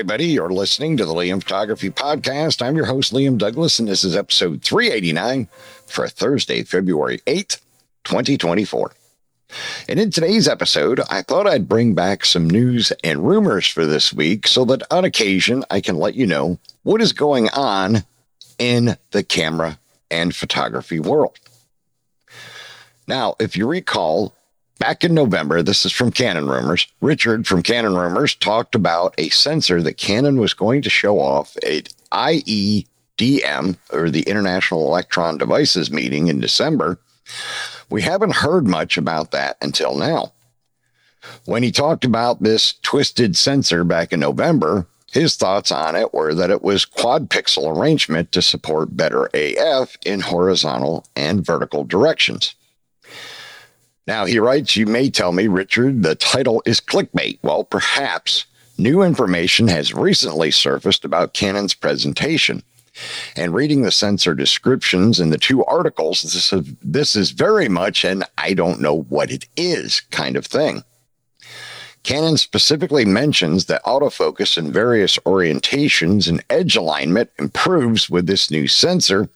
Everybody. 0.00 0.28
You're 0.28 0.48
listening 0.48 0.96
to 0.96 1.04
the 1.04 1.12
Liam 1.12 1.42
Photography 1.42 1.90
Podcast. 1.90 2.64
I'm 2.64 2.74
your 2.74 2.86
host, 2.86 3.12
Liam 3.12 3.36
Douglas, 3.36 3.78
and 3.78 3.86
this 3.86 4.02
is 4.02 4.16
episode 4.16 4.62
389 4.62 5.46
for 5.84 6.08
Thursday, 6.08 6.62
February 6.62 7.18
8th, 7.26 7.60
2024. 8.04 8.92
And 9.90 10.00
in 10.00 10.10
today's 10.10 10.48
episode, 10.48 11.02
I 11.10 11.20
thought 11.20 11.46
I'd 11.46 11.68
bring 11.68 11.92
back 11.92 12.24
some 12.24 12.48
news 12.48 12.94
and 13.04 13.28
rumors 13.28 13.66
for 13.66 13.84
this 13.84 14.10
week 14.10 14.48
so 14.48 14.64
that 14.64 14.90
on 14.90 15.04
occasion 15.04 15.64
I 15.70 15.82
can 15.82 15.96
let 15.96 16.14
you 16.14 16.26
know 16.26 16.58
what 16.82 17.02
is 17.02 17.12
going 17.12 17.50
on 17.50 18.04
in 18.58 18.96
the 19.10 19.22
camera 19.22 19.78
and 20.10 20.34
photography 20.34 20.98
world. 20.98 21.38
Now, 23.06 23.34
if 23.38 23.54
you 23.54 23.68
recall, 23.68 24.34
Back 24.80 25.04
in 25.04 25.12
November, 25.12 25.62
this 25.62 25.84
is 25.84 25.92
from 25.92 26.10
Canon 26.10 26.48
Rumors. 26.48 26.86
Richard 27.02 27.46
from 27.46 27.62
Canon 27.62 27.94
Rumors 27.94 28.34
talked 28.34 28.74
about 28.74 29.14
a 29.18 29.28
sensor 29.28 29.82
that 29.82 29.98
Canon 29.98 30.40
was 30.40 30.54
going 30.54 30.80
to 30.80 30.88
show 30.88 31.20
off 31.20 31.54
at 31.58 31.92
IEDM, 32.12 33.76
or 33.92 34.08
the 34.08 34.22
International 34.22 34.86
Electron 34.86 35.36
Devices 35.36 35.90
meeting 35.90 36.28
in 36.28 36.40
December. 36.40 36.98
We 37.90 38.00
haven't 38.00 38.36
heard 38.36 38.66
much 38.66 38.96
about 38.96 39.32
that 39.32 39.58
until 39.60 39.94
now. 39.96 40.32
When 41.44 41.62
he 41.62 41.72
talked 41.72 42.06
about 42.06 42.42
this 42.42 42.72
twisted 42.82 43.36
sensor 43.36 43.84
back 43.84 44.14
in 44.14 44.20
November, 44.20 44.86
his 45.12 45.36
thoughts 45.36 45.70
on 45.70 45.94
it 45.94 46.14
were 46.14 46.32
that 46.32 46.48
it 46.48 46.62
was 46.62 46.86
quad 46.86 47.28
pixel 47.28 47.76
arrangement 47.76 48.32
to 48.32 48.40
support 48.40 48.96
better 48.96 49.28
AF 49.34 49.98
in 50.06 50.20
horizontal 50.20 51.04
and 51.14 51.44
vertical 51.44 51.84
directions. 51.84 52.54
Now, 54.10 54.24
he 54.24 54.40
writes, 54.40 54.74
You 54.74 54.86
may 54.86 55.08
tell 55.08 55.30
me, 55.30 55.46
Richard, 55.46 56.02
the 56.02 56.16
title 56.16 56.64
is 56.66 56.80
clickbait. 56.80 57.38
Well, 57.42 57.62
perhaps 57.62 58.44
new 58.76 59.02
information 59.02 59.68
has 59.68 59.94
recently 59.94 60.50
surfaced 60.50 61.04
about 61.04 61.32
Canon's 61.32 61.74
presentation. 61.74 62.64
And 63.36 63.54
reading 63.54 63.82
the 63.82 63.92
sensor 63.92 64.34
descriptions 64.34 65.20
in 65.20 65.30
the 65.30 65.38
two 65.38 65.64
articles, 65.64 66.22
this 66.22 66.52
is, 66.52 66.74
this 66.82 67.14
is 67.14 67.30
very 67.30 67.68
much 67.68 68.04
an 68.04 68.24
I 68.36 68.52
don't 68.52 68.80
know 68.80 69.02
what 69.02 69.30
it 69.30 69.46
is 69.56 70.00
kind 70.10 70.34
of 70.34 70.44
thing. 70.44 70.82
Canon 72.02 72.36
specifically 72.36 73.04
mentions 73.04 73.66
that 73.66 73.84
autofocus 73.84 74.58
in 74.58 74.72
various 74.72 75.18
orientations 75.18 76.28
and 76.28 76.42
edge 76.50 76.74
alignment 76.74 77.30
improves 77.38 78.10
with 78.10 78.26
this 78.26 78.50
new 78.50 78.66
sensor 78.66 79.28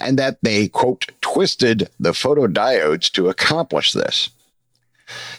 and 0.00 0.18
that 0.18 0.38
they, 0.42 0.68
quote, 0.68 1.06
twisted 1.20 1.88
the 1.98 2.12
photodiodes 2.12 3.10
to 3.12 3.28
accomplish 3.28 3.92
this. 3.92 4.30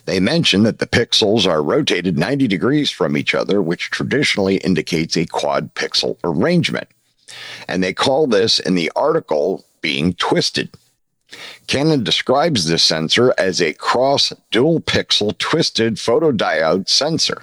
They 0.05 0.19
mention 0.19 0.63
that 0.63 0.79
the 0.79 0.87
pixels 0.87 1.47
are 1.47 1.63
rotated 1.63 2.17
90 2.17 2.47
degrees 2.47 2.91
from 2.91 3.17
each 3.17 3.33
other, 3.33 3.61
which 3.61 3.89
traditionally 3.89 4.57
indicates 4.57 5.17
a 5.17 5.25
quad 5.25 5.73
pixel 5.73 6.17
arrangement. 6.23 6.87
And 7.67 7.83
they 7.83 7.93
call 7.93 8.27
this 8.27 8.59
in 8.59 8.75
the 8.75 8.91
article 8.95 9.65
being 9.81 10.13
twisted. 10.13 10.69
Canon 11.65 12.03
describes 12.03 12.67
this 12.67 12.83
sensor 12.83 13.33
as 13.37 13.61
a 13.61 13.73
cross 13.73 14.31
dual 14.51 14.81
pixel 14.81 15.35
twisted 15.37 15.95
photodiode 15.95 16.87
sensor. 16.87 17.41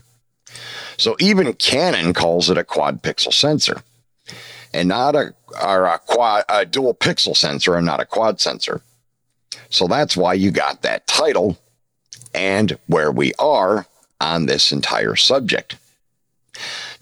So 0.97 1.17
even 1.19 1.53
Canon 1.55 2.13
calls 2.13 2.51
it 2.51 2.59
a 2.59 2.65
quad 2.65 3.03
pixel 3.03 3.33
sensor 3.33 3.83
and 4.73 4.89
not 4.89 5.15
a, 5.17 5.35
or 5.63 5.87
a 5.87 5.99
quad, 5.99 6.45
a 6.49 6.65
dual 6.65 6.95
pixel 6.95 7.37
sensor 7.37 7.75
and 7.77 7.87
not 7.87 8.01
a 8.01 8.07
quad 8.07 8.41
sensor. 8.41 8.83
So 9.69 9.87
that's 9.87 10.17
why 10.17 10.35
you 10.35 10.51
got 10.51 10.83
that 10.83 11.07
title 11.07 11.59
and 12.35 12.79
where 12.87 13.11
we 13.11 13.33
are 13.39 13.87
on 14.21 14.47
this 14.47 14.73
entire 14.73 15.17
subject. 15.17 15.77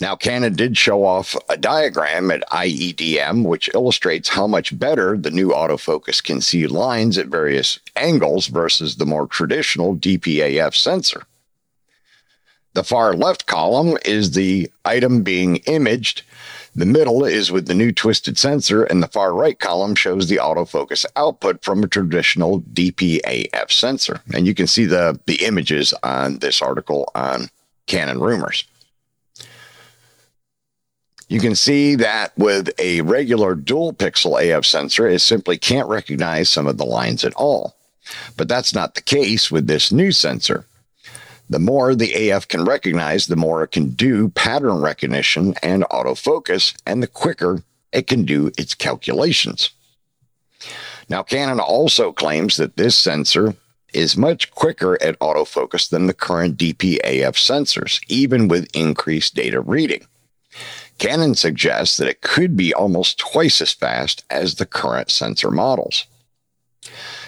Now, 0.00 0.14
Canon 0.14 0.54
did 0.54 0.76
show 0.76 1.04
off 1.04 1.34
a 1.48 1.56
diagram 1.56 2.30
at 2.30 2.48
IEDM, 2.50 3.44
which 3.44 3.70
illustrates 3.74 4.28
how 4.28 4.46
much 4.46 4.78
better 4.78 5.16
the 5.16 5.32
new 5.32 5.48
autofocus 5.48 6.22
can 6.22 6.40
see 6.40 6.66
lines 6.68 7.18
at 7.18 7.26
various 7.26 7.80
angles 7.96 8.46
versus 8.46 8.96
the 8.96 9.06
more 9.06 9.26
traditional 9.26 9.96
DPAF 9.96 10.76
sensor. 10.76 11.24
The 12.74 12.84
far 12.84 13.14
left 13.14 13.46
column 13.46 13.98
is 14.04 14.32
the 14.32 14.70
item 14.84 15.22
being 15.22 15.56
imaged 15.66 16.22
the 16.78 16.86
middle 16.86 17.24
is 17.24 17.50
with 17.50 17.66
the 17.66 17.74
new 17.74 17.90
twisted 17.90 18.38
sensor, 18.38 18.84
and 18.84 19.02
the 19.02 19.08
far 19.08 19.34
right 19.34 19.58
column 19.58 19.96
shows 19.96 20.28
the 20.28 20.36
autofocus 20.36 21.04
output 21.16 21.64
from 21.64 21.82
a 21.82 21.88
traditional 21.88 22.60
DPAF 22.60 23.72
sensor. 23.72 24.20
And 24.32 24.46
you 24.46 24.54
can 24.54 24.68
see 24.68 24.84
the, 24.84 25.18
the 25.26 25.44
images 25.44 25.92
on 26.04 26.38
this 26.38 26.62
article 26.62 27.10
on 27.16 27.50
Canon 27.86 28.20
Rumors. 28.20 28.64
You 31.28 31.40
can 31.40 31.56
see 31.56 31.96
that 31.96 32.32
with 32.38 32.70
a 32.78 33.00
regular 33.00 33.56
dual 33.56 33.92
pixel 33.92 34.38
AF 34.40 34.64
sensor, 34.64 35.08
it 35.08 35.18
simply 35.20 35.58
can't 35.58 35.88
recognize 35.88 36.48
some 36.48 36.68
of 36.68 36.78
the 36.78 36.86
lines 36.86 37.24
at 37.24 37.34
all. 37.34 37.76
But 38.36 38.48
that's 38.48 38.72
not 38.72 38.94
the 38.94 39.02
case 39.02 39.50
with 39.50 39.66
this 39.66 39.90
new 39.90 40.12
sensor. 40.12 40.64
The 41.50 41.58
more 41.58 41.94
the 41.94 42.30
AF 42.30 42.46
can 42.48 42.64
recognize, 42.64 43.26
the 43.26 43.36
more 43.36 43.62
it 43.62 43.72
can 43.72 43.90
do 43.90 44.28
pattern 44.28 44.80
recognition 44.80 45.54
and 45.62 45.84
autofocus, 45.84 46.76
and 46.84 47.02
the 47.02 47.06
quicker 47.06 47.62
it 47.92 48.06
can 48.06 48.24
do 48.24 48.52
its 48.58 48.74
calculations. 48.74 49.70
Now, 51.08 51.22
Canon 51.22 51.60
also 51.60 52.12
claims 52.12 52.56
that 52.58 52.76
this 52.76 52.94
sensor 52.94 53.54
is 53.94 54.16
much 54.16 54.50
quicker 54.50 55.02
at 55.02 55.18
autofocus 55.20 55.88
than 55.88 56.06
the 56.06 56.14
current 56.14 56.58
DPAF 56.58 57.32
sensors, 57.32 58.02
even 58.08 58.48
with 58.48 58.68
increased 58.76 59.34
data 59.34 59.60
reading. 59.60 60.06
Canon 60.98 61.34
suggests 61.34 61.96
that 61.96 62.08
it 62.08 62.20
could 62.20 62.56
be 62.56 62.74
almost 62.74 63.18
twice 63.18 63.62
as 63.62 63.72
fast 63.72 64.24
as 64.28 64.56
the 64.56 64.66
current 64.66 65.10
sensor 65.10 65.50
models. 65.50 66.04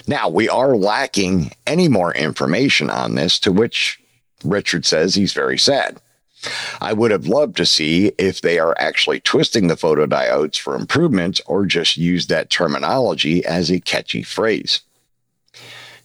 Now, 0.06 0.28
we 0.28 0.48
are 0.48 0.76
lacking 0.76 1.52
any 1.66 1.88
more 1.88 2.12
information 2.12 2.90
on 2.90 3.14
this, 3.14 3.38
to 3.40 3.52
which 3.52 3.99
Richard 4.44 4.84
says 4.84 5.14
he's 5.14 5.32
very 5.32 5.58
sad. 5.58 6.00
I 6.80 6.92
would 6.92 7.10
have 7.10 7.26
loved 7.26 7.56
to 7.58 7.66
see 7.66 8.12
if 8.18 8.40
they 8.40 8.58
are 8.58 8.74
actually 8.78 9.20
twisting 9.20 9.66
the 9.66 9.74
photodiodes 9.74 10.58
for 10.58 10.74
improvement 10.74 11.40
or 11.46 11.66
just 11.66 11.96
use 11.96 12.28
that 12.28 12.50
terminology 12.50 13.44
as 13.44 13.70
a 13.70 13.80
catchy 13.80 14.22
phrase. 14.22 14.80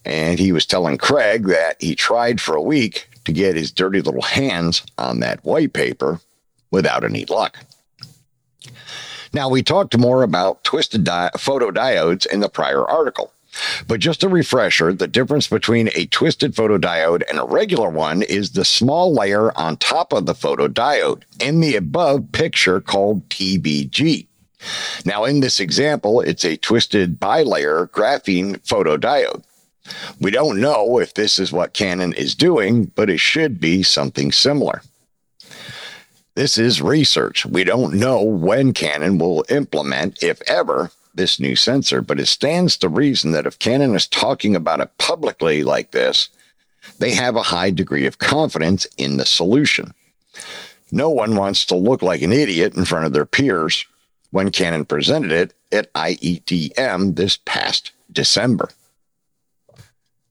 And 0.04 0.38
he 0.38 0.52
was 0.52 0.66
telling 0.66 0.98
Craig 0.98 1.46
that 1.46 1.76
he 1.80 1.94
tried 1.94 2.40
for 2.40 2.54
a 2.54 2.62
week 2.62 3.08
to 3.24 3.32
get 3.32 3.56
his 3.56 3.72
dirty 3.72 4.00
little 4.00 4.22
hands 4.22 4.82
on 4.98 5.20
that 5.20 5.44
white 5.44 5.72
paper 5.72 6.20
without 6.70 7.02
any 7.02 7.24
luck. 7.24 7.58
Now, 9.32 9.48
we 9.48 9.62
talked 9.62 9.98
more 9.98 10.22
about 10.22 10.62
twisted 10.64 11.04
di- 11.04 11.30
photodiodes 11.34 12.26
in 12.26 12.40
the 12.40 12.48
prior 12.48 12.86
article. 12.86 13.32
But 13.86 14.00
just 14.00 14.22
a 14.22 14.28
refresher 14.28 14.92
the 14.92 15.08
difference 15.08 15.46
between 15.46 15.90
a 15.94 16.06
twisted 16.06 16.54
photodiode 16.54 17.22
and 17.28 17.38
a 17.38 17.44
regular 17.44 17.88
one 17.88 18.22
is 18.22 18.50
the 18.50 18.64
small 18.64 19.14
layer 19.14 19.56
on 19.56 19.76
top 19.76 20.12
of 20.12 20.26
the 20.26 20.34
photodiode 20.34 21.22
in 21.40 21.60
the 21.60 21.76
above 21.76 22.32
picture 22.32 22.80
called 22.80 23.28
TBG. 23.28 24.26
Now, 25.04 25.24
in 25.24 25.40
this 25.40 25.60
example, 25.60 26.20
it's 26.20 26.44
a 26.44 26.56
twisted 26.56 27.20
bilayer 27.20 27.88
graphene 27.90 28.58
photodiode. 28.66 29.44
We 30.20 30.30
don't 30.30 30.60
know 30.60 30.98
if 30.98 31.14
this 31.14 31.38
is 31.38 31.52
what 31.52 31.72
Canon 31.72 32.12
is 32.14 32.34
doing, 32.34 32.86
but 32.96 33.08
it 33.08 33.20
should 33.20 33.60
be 33.60 33.82
something 33.82 34.32
similar. 34.32 34.82
This 36.34 36.58
is 36.58 36.82
research. 36.82 37.46
We 37.46 37.64
don't 37.64 37.94
know 37.94 38.22
when 38.22 38.72
Canon 38.72 39.18
will 39.18 39.44
implement, 39.48 40.22
if 40.22 40.42
ever, 40.46 40.90
this 41.16 41.40
new 41.40 41.56
sensor, 41.56 42.02
but 42.02 42.20
it 42.20 42.26
stands 42.26 42.76
to 42.76 42.88
reason 42.88 43.32
that 43.32 43.46
if 43.46 43.58
Canon 43.58 43.94
is 43.94 44.06
talking 44.06 44.54
about 44.54 44.80
it 44.80 44.96
publicly 44.98 45.62
like 45.62 45.90
this, 45.90 46.28
they 46.98 47.12
have 47.12 47.36
a 47.36 47.42
high 47.42 47.70
degree 47.70 48.06
of 48.06 48.18
confidence 48.18 48.86
in 48.96 49.16
the 49.16 49.26
solution. 49.26 49.92
No 50.92 51.10
one 51.10 51.34
wants 51.36 51.64
to 51.66 51.74
look 51.74 52.02
like 52.02 52.22
an 52.22 52.32
idiot 52.32 52.76
in 52.76 52.84
front 52.84 53.06
of 53.06 53.12
their 53.12 53.26
peers 53.26 53.84
when 54.30 54.50
Canon 54.50 54.84
presented 54.84 55.32
it 55.32 55.54
at 55.72 55.92
IEDM 55.94 57.16
this 57.16 57.38
past 57.44 57.92
December. 58.12 58.68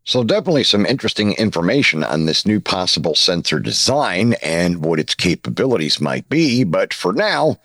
So, 0.07 0.23
definitely 0.23 0.65
some 0.65 0.85
interesting 0.85 1.33
information 1.33 2.03
on 2.03 2.25
this 2.25 2.45
new 2.45 2.59
possible 2.59 3.15
sensor 3.15 3.59
design 3.59 4.33
and 4.43 4.85
what 4.85 4.99
its 4.99 5.15
capabilities 5.15 5.99
might 5.99 6.29
be. 6.29 6.63
But 6.63 6.93
for 6.93 7.11
now, 7.11 7.59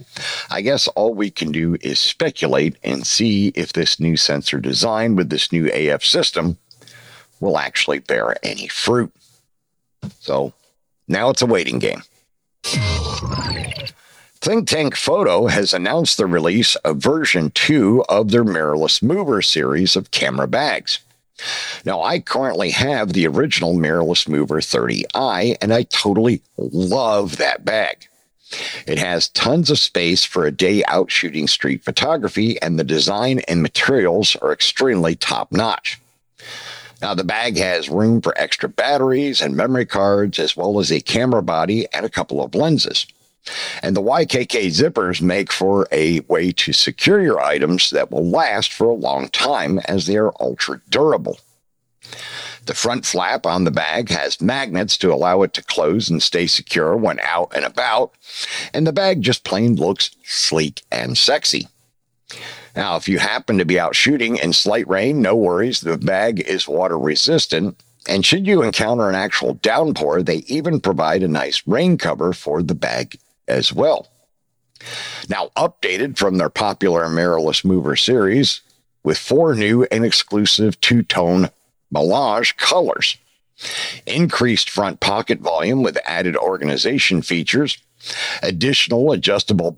I 0.48 0.62
guess 0.62 0.88
all 0.88 1.12
we 1.12 1.30
can 1.30 1.52
do 1.52 1.76
is 1.82 1.98
speculate 1.98 2.76
and 2.82 3.06
see 3.06 3.48
if 3.48 3.74
this 3.74 4.00
new 4.00 4.16
sensor 4.16 4.58
design 4.58 5.16
with 5.16 5.28
this 5.28 5.52
new 5.52 5.70
AF 5.70 6.02
system 6.02 6.56
will 7.40 7.58
actually 7.58 7.98
bear 7.98 8.34
any 8.42 8.68
fruit. 8.68 9.12
So, 10.20 10.54
now 11.08 11.28
it's 11.28 11.42
a 11.42 11.46
waiting 11.46 11.78
game. 11.78 12.02
Think 14.40 14.66
Tank 14.66 14.96
Photo 14.96 15.48
has 15.48 15.74
announced 15.74 16.16
the 16.16 16.24
release 16.24 16.74
of 16.76 16.96
version 16.96 17.50
2 17.50 18.06
of 18.08 18.30
their 18.30 18.44
mirrorless 18.44 19.02
mover 19.02 19.42
series 19.42 19.94
of 19.94 20.10
camera 20.10 20.48
bags. 20.48 21.00
Now, 21.84 22.02
I 22.02 22.20
currently 22.20 22.70
have 22.70 23.12
the 23.12 23.26
original 23.26 23.74
mirrorless 23.74 24.28
mover 24.28 24.60
30i, 24.60 25.56
and 25.60 25.72
I 25.72 25.84
totally 25.84 26.42
love 26.56 27.36
that 27.38 27.64
bag. 27.64 28.08
It 28.86 28.98
has 28.98 29.28
tons 29.28 29.70
of 29.70 29.78
space 29.78 30.24
for 30.24 30.44
a 30.44 30.50
day 30.50 30.82
out 30.88 31.10
shooting 31.10 31.46
street 31.46 31.84
photography, 31.84 32.60
and 32.60 32.78
the 32.78 32.84
design 32.84 33.40
and 33.40 33.62
materials 33.62 34.36
are 34.36 34.52
extremely 34.52 35.14
top 35.14 35.52
notch. 35.52 36.00
Now, 37.00 37.14
the 37.14 37.24
bag 37.24 37.56
has 37.56 37.88
room 37.88 38.20
for 38.20 38.36
extra 38.36 38.68
batteries 38.68 39.40
and 39.40 39.56
memory 39.56 39.86
cards, 39.86 40.38
as 40.38 40.56
well 40.56 40.80
as 40.80 40.90
a 40.90 41.00
camera 41.00 41.42
body 41.42 41.86
and 41.92 42.04
a 42.04 42.10
couple 42.10 42.42
of 42.42 42.54
lenses. 42.54 43.06
And 43.82 43.96
the 43.96 44.02
YKK 44.02 44.66
zippers 44.66 45.22
make 45.22 45.50
for 45.50 45.88
a 45.90 46.20
way 46.20 46.52
to 46.52 46.72
secure 46.72 47.22
your 47.22 47.40
items 47.40 47.90
that 47.90 48.10
will 48.10 48.28
last 48.28 48.72
for 48.72 48.88
a 48.88 48.94
long 48.94 49.28
time 49.28 49.78
as 49.80 50.06
they 50.06 50.16
are 50.16 50.34
ultra 50.40 50.80
durable. 50.88 51.38
The 52.66 52.74
front 52.74 53.06
flap 53.06 53.46
on 53.46 53.64
the 53.64 53.70
bag 53.70 54.10
has 54.10 54.40
magnets 54.40 54.96
to 54.98 55.12
allow 55.12 55.42
it 55.42 55.54
to 55.54 55.62
close 55.62 56.10
and 56.10 56.22
stay 56.22 56.46
secure 56.46 56.96
when 56.96 57.18
out 57.20 57.52
and 57.54 57.64
about, 57.64 58.12
and 58.74 58.86
the 58.86 58.92
bag 58.92 59.22
just 59.22 59.44
plain 59.44 59.76
looks 59.76 60.10
sleek 60.24 60.82
and 60.90 61.16
sexy. 61.16 61.68
Now, 62.76 62.96
if 62.96 63.08
you 63.08 63.18
happen 63.18 63.58
to 63.58 63.64
be 63.64 63.80
out 63.80 63.96
shooting 63.96 64.36
in 64.36 64.52
slight 64.52 64.86
rain, 64.86 65.20
no 65.20 65.34
worries, 65.34 65.80
the 65.80 65.98
bag 65.98 66.40
is 66.40 66.68
water 66.68 66.98
resistant. 66.98 67.82
And 68.06 68.24
should 68.24 68.46
you 68.46 68.62
encounter 68.62 69.08
an 69.08 69.14
actual 69.14 69.54
downpour, 69.54 70.22
they 70.22 70.44
even 70.46 70.80
provide 70.80 71.22
a 71.22 71.28
nice 71.28 71.62
rain 71.66 71.98
cover 71.98 72.32
for 72.32 72.62
the 72.62 72.74
bag 72.74 73.18
as 73.50 73.72
well. 73.72 74.08
Now, 75.28 75.50
updated 75.56 76.16
from 76.16 76.38
their 76.38 76.48
popular 76.48 77.06
mirrorless 77.06 77.64
mover 77.64 77.96
series 77.96 78.62
with 79.04 79.18
four 79.18 79.54
new 79.54 79.84
and 79.90 80.04
exclusive 80.04 80.80
two 80.80 81.02
tone 81.02 81.50
melange 81.90 82.56
colors. 82.56 83.16
Increased 84.06 84.70
front 84.70 85.00
pocket 85.00 85.40
volume 85.40 85.82
with 85.82 85.98
added 86.06 86.36
organization 86.36 87.20
features. 87.20 87.76
Additional 88.42 89.12
adjustable 89.12 89.76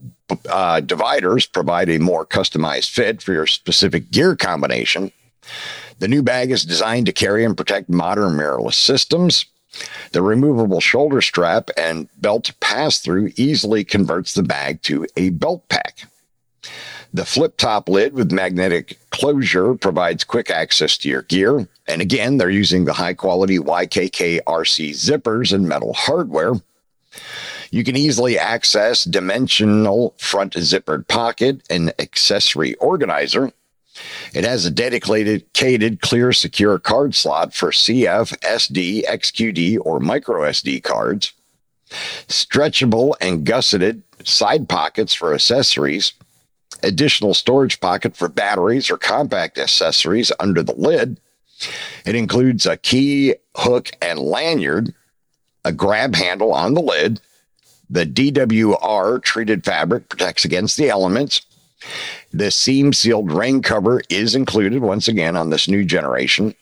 uh, 0.48 0.78
dividers 0.80 1.46
provide 1.46 1.90
a 1.90 1.98
more 1.98 2.24
customized 2.24 2.90
fit 2.90 3.20
for 3.20 3.32
your 3.32 3.46
specific 3.46 4.12
gear 4.12 4.36
combination. 4.36 5.10
The 5.98 6.06
new 6.06 6.22
bag 6.22 6.52
is 6.52 6.64
designed 6.64 7.06
to 7.06 7.12
carry 7.12 7.44
and 7.44 7.56
protect 7.56 7.88
modern 7.88 8.34
mirrorless 8.34 8.74
systems. 8.74 9.46
The 10.12 10.22
removable 10.22 10.80
shoulder 10.80 11.20
strap 11.20 11.70
and 11.76 12.08
belt 12.20 12.52
pass 12.60 12.98
through 12.98 13.32
easily 13.36 13.84
converts 13.84 14.34
the 14.34 14.42
bag 14.42 14.82
to 14.82 15.06
a 15.16 15.30
belt 15.30 15.68
pack. 15.68 16.04
The 17.14 17.26
flip 17.26 17.58
top 17.58 17.88
lid 17.88 18.14
with 18.14 18.32
magnetic 18.32 18.98
closure 19.10 19.74
provides 19.74 20.24
quick 20.24 20.50
access 20.50 20.96
to 20.98 21.08
your 21.08 21.22
gear. 21.22 21.68
And 21.86 22.00
again, 22.00 22.38
they're 22.38 22.48
using 22.48 22.84
the 22.84 22.94
high 22.94 23.12
quality 23.12 23.58
YKK 23.58 24.40
RC 24.46 24.90
zippers 24.90 25.52
and 25.52 25.68
metal 25.68 25.92
hardware. 25.92 26.54
You 27.70 27.84
can 27.84 27.96
easily 27.96 28.38
access 28.38 29.04
dimensional 29.04 30.14
front 30.18 30.54
zippered 30.54 31.06
pocket 31.08 31.62
and 31.68 31.92
accessory 31.98 32.74
organizer. 32.76 33.52
It 34.32 34.44
has 34.44 34.64
a 34.64 34.70
dedicated 34.70 36.00
clear 36.00 36.32
secure 36.32 36.78
card 36.78 37.14
slot 37.14 37.54
for 37.54 37.70
CF, 37.70 38.38
SD, 38.40 39.04
XQD, 39.04 39.78
or 39.84 40.00
micro 40.00 40.48
SD 40.48 40.82
cards. 40.82 41.32
Stretchable 42.26 43.14
and 43.20 43.44
gusseted 43.44 44.02
side 44.24 44.68
pockets 44.68 45.12
for 45.12 45.34
accessories. 45.34 46.14
Additional 46.82 47.34
storage 47.34 47.80
pocket 47.80 48.16
for 48.16 48.28
batteries 48.28 48.90
or 48.90 48.96
compact 48.96 49.58
accessories 49.58 50.32
under 50.40 50.62
the 50.62 50.74
lid. 50.74 51.20
It 52.06 52.14
includes 52.14 52.66
a 52.66 52.76
key, 52.76 53.34
hook, 53.56 53.90
and 54.00 54.18
lanyard, 54.18 54.94
a 55.64 55.72
grab 55.72 56.14
handle 56.14 56.52
on 56.52 56.74
the 56.74 56.80
lid. 56.80 57.20
The 57.88 58.06
DWR 58.06 59.22
treated 59.22 59.64
fabric 59.64 60.08
protects 60.08 60.44
against 60.44 60.76
the 60.76 60.88
elements 60.88 61.42
the 62.32 62.50
seam 62.50 62.92
sealed 62.92 63.32
rain 63.32 63.62
cover 63.62 64.02
is 64.08 64.34
included 64.34 64.82
once 64.82 65.08
again 65.08 65.36
on 65.36 65.50
this 65.50 65.68
new 65.68 65.84
generation. 65.84 66.54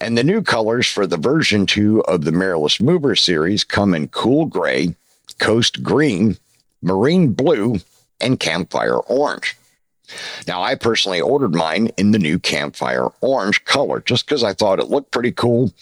And 0.00 0.16
the 0.16 0.24
new 0.24 0.42
colors 0.42 0.86
for 0.86 1.06
the 1.06 1.16
version 1.16 1.66
2 1.66 2.02
of 2.04 2.24
the 2.24 2.30
Mirrorless 2.30 2.80
Mover 2.80 3.14
series 3.14 3.62
come 3.62 3.94
in 3.94 4.08
cool 4.08 4.46
gray, 4.46 4.94
coast 5.38 5.82
green, 5.82 6.38
marine 6.82 7.32
blue, 7.32 7.76
and 8.20 8.40
campfire 8.40 8.98
orange. 8.98 9.56
Now, 10.46 10.62
I 10.62 10.74
personally 10.74 11.20
ordered 11.20 11.54
mine 11.54 11.90
in 11.96 12.10
the 12.10 12.18
new 12.18 12.38
campfire 12.38 13.08
orange 13.20 13.64
color 13.64 14.00
just 14.00 14.26
because 14.26 14.42
I 14.42 14.52
thought 14.52 14.80
it 14.80 14.88
looked 14.88 15.10
pretty 15.10 15.32
cool 15.32 15.72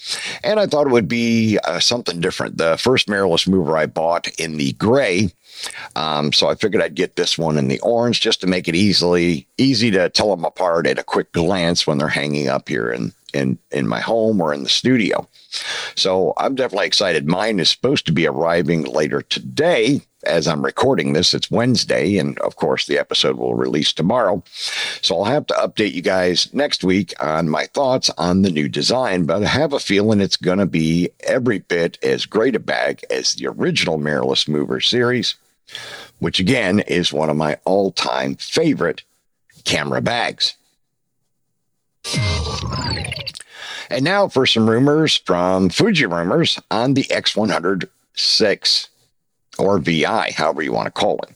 and 0.42 0.60
I 0.60 0.66
thought 0.66 0.86
it 0.86 0.92
would 0.92 1.08
be 1.08 1.58
uh, 1.64 1.80
something 1.80 2.20
different. 2.20 2.58
The 2.58 2.76
first 2.76 3.08
mirrorless 3.08 3.48
mover 3.48 3.76
I 3.76 3.86
bought 3.86 4.28
in 4.38 4.56
the 4.56 4.72
gray. 4.72 5.30
Um, 5.96 6.32
so 6.32 6.48
I 6.48 6.54
figured 6.54 6.82
I'd 6.82 6.94
get 6.94 7.16
this 7.16 7.36
one 7.36 7.58
in 7.58 7.68
the 7.68 7.80
orange 7.80 8.20
just 8.20 8.40
to 8.42 8.46
make 8.46 8.68
it 8.68 8.76
easily 8.76 9.46
easy 9.58 9.90
to 9.90 10.08
tell 10.08 10.30
them 10.34 10.44
apart 10.44 10.86
at 10.86 10.98
a 10.98 11.04
quick 11.04 11.32
glance 11.32 11.86
when 11.86 11.98
they're 11.98 12.08
hanging 12.08 12.48
up 12.48 12.68
here 12.68 12.90
in 12.90 13.12
in 13.34 13.58
in 13.72 13.86
my 13.88 14.00
home 14.00 14.40
or 14.40 14.54
in 14.54 14.62
the 14.62 14.68
studio. 14.68 15.26
So 15.96 16.32
I'm 16.36 16.54
definitely 16.54 16.86
excited. 16.86 17.26
Mine 17.26 17.58
is 17.60 17.70
supposed 17.70 18.06
to 18.06 18.12
be 18.12 18.26
arriving 18.26 18.84
later 18.84 19.22
today 19.22 20.02
as 20.24 20.48
I'm 20.48 20.64
recording 20.64 21.12
this. 21.12 21.34
It's 21.34 21.50
Wednesday, 21.50 22.18
and 22.18 22.38
of 22.40 22.56
course, 22.56 22.86
the 22.86 22.98
episode 22.98 23.36
will 23.36 23.54
release 23.54 23.92
tomorrow. 23.92 24.42
So 25.00 25.16
I'll 25.16 25.24
have 25.24 25.46
to 25.46 25.54
update 25.54 25.92
you 25.92 26.02
guys 26.02 26.52
next 26.52 26.84
week 26.84 27.14
on 27.20 27.48
my 27.48 27.66
thoughts 27.66 28.10
on 28.18 28.42
the 28.42 28.50
new 28.50 28.68
design, 28.68 29.24
but 29.24 29.42
I 29.42 29.46
have 29.46 29.72
a 29.72 29.78
feeling 29.78 30.20
it's 30.20 30.36
going 30.36 30.58
to 30.58 30.66
be 30.66 31.10
every 31.20 31.60
bit 31.60 31.98
as 32.02 32.26
great 32.26 32.56
a 32.56 32.60
bag 32.60 33.02
as 33.10 33.34
the 33.34 33.46
original 33.46 33.98
Mirrorless 33.98 34.48
Mover 34.48 34.80
series, 34.80 35.34
which 36.18 36.40
again 36.40 36.80
is 36.80 37.12
one 37.12 37.30
of 37.30 37.36
my 37.36 37.58
all 37.64 37.92
time 37.92 38.34
favorite 38.36 39.02
camera 39.64 40.00
bags. 40.00 40.54
And 43.90 44.04
now 44.04 44.28
for 44.28 44.46
some 44.46 44.68
rumors 44.68 45.16
from 45.16 45.70
Fuji 45.70 46.06
Rumors 46.06 46.60
on 46.70 46.94
the 46.94 47.04
X106 47.04 48.88
or 49.58 49.78
VI, 49.78 50.32
however 50.36 50.62
you 50.62 50.72
want 50.72 50.86
to 50.86 50.92
call 50.92 51.18
it. 51.22 51.30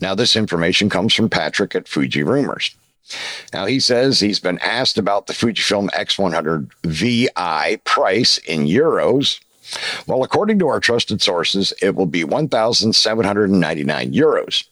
Now, 0.00 0.14
this 0.14 0.36
information 0.36 0.88
comes 0.88 1.14
from 1.14 1.30
Patrick 1.30 1.74
at 1.74 1.88
Fuji 1.88 2.22
Rumors. 2.22 2.74
Now, 3.52 3.66
he 3.66 3.80
says 3.80 4.20
he's 4.20 4.40
been 4.40 4.58
asked 4.58 4.98
about 4.98 5.26
the 5.26 5.32
Fujifilm 5.32 5.90
X100 5.90 6.70
VI 6.84 7.76
price 7.84 8.38
in 8.38 8.66
euros. 8.66 9.40
Well, 10.06 10.22
according 10.22 10.58
to 10.60 10.68
our 10.68 10.80
trusted 10.80 11.22
sources, 11.22 11.72
it 11.82 11.94
will 11.94 12.06
be 12.06 12.24
1,799 12.24 14.12
euros. 14.12 14.64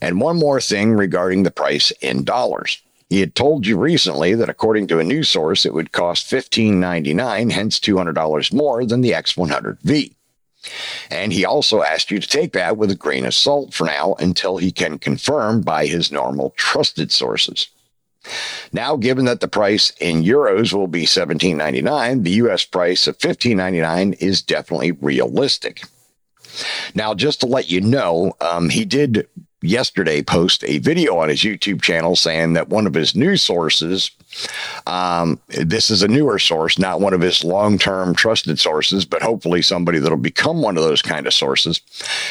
And 0.00 0.20
one 0.20 0.36
more 0.36 0.60
thing 0.60 0.92
regarding 0.92 1.42
the 1.42 1.50
price 1.50 1.90
in 2.00 2.24
dollars. 2.24 2.80
He 3.08 3.20
had 3.20 3.34
told 3.34 3.66
you 3.66 3.76
recently 3.76 4.34
that 4.34 4.48
according 4.48 4.86
to 4.88 5.00
a 5.00 5.04
news 5.04 5.28
source, 5.28 5.66
it 5.66 5.74
would 5.74 5.92
cost 5.92 6.30
$15.99, 6.30 7.50
hence 7.50 7.80
$200 7.80 8.52
more 8.52 8.84
than 8.84 9.00
the 9.00 9.10
X100V. 9.10 10.14
And 11.10 11.32
he 11.32 11.44
also 11.44 11.82
asked 11.82 12.10
you 12.10 12.18
to 12.18 12.28
take 12.28 12.52
that 12.52 12.76
with 12.76 12.90
a 12.90 12.96
grain 12.96 13.24
of 13.24 13.34
salt 13.34 13.72
for 13.72 13.84
now 13.84 14.14
until 14.18 14.58
he 14.58 14.72
can 14.72 14.98
confirm 14.98 15.62
by 15.62 15.86
his 15.86 16.12
normal 16.12 16.50
trusted 16.56 17.10
sources. 17.10 17.68
Now, 18.72 18.96
given 18.96 19.24
that 19.24 19.40
the 19.40 19.48
price 19.48 19.92
in 19.98 20.22
euros 20.22 20.72
will 20.72 20.86
be 20.86 21.04
$17.99, 21.04 22.22
the 22.22 22.30
US 22.32 22.64
price 22.64 23.06
of 23.06 23.18
$15.99 23.18 24.16
is 24.20 24.42
definitely 24.42 24.92
realistic. 24.92 25.82
Now, 26.94 27.14
just 27.14 27.40
to 27.40 27.46
let 27.46 27.70
you 27.70 27.80
know, 27.80 28.34
um, 28.40 28.68
he 28.68 28.84
did 28.84 29.26
yesterday 29.62 30.22
post 30.22 30.64
a 30.64 30.78
video 30.78 31.18
on 31.18 31.28
his 31.28 31.40
YouTube 31.40 31.82
channel 31.82 32.16
saying 32.16 32.54
that 32.54 32.68
one 32.68 32.86
of 32.86 32.94
his 32.94 33.14
news 33.14 33.42
sources, 33.42 34.10
um, 34.86 35.38
this 35.48 35.90
is 35.90 36.02
a 36.02 36.08
newer 36.08 36.38
source, 36.38 36.78
not 36.78 37.00
one 37.00 37.12
of 37.12 37.20
his 37.20 37.44
long 37.44 37.78
term 37.78 38.14
trusted 38.14 38.58
sources, 38.58 39.04
but 39.04 39.22
hopefully 39.22 39.62
somebody 39.62 39.98
that'll 39.98 40.16
become 40.18 40.62
one 40.62 40.76
of 40.76 40.84
those 40.84 41.02
kind 41.02 41.26
of 41.26 41.34
sources. 41.34 41.80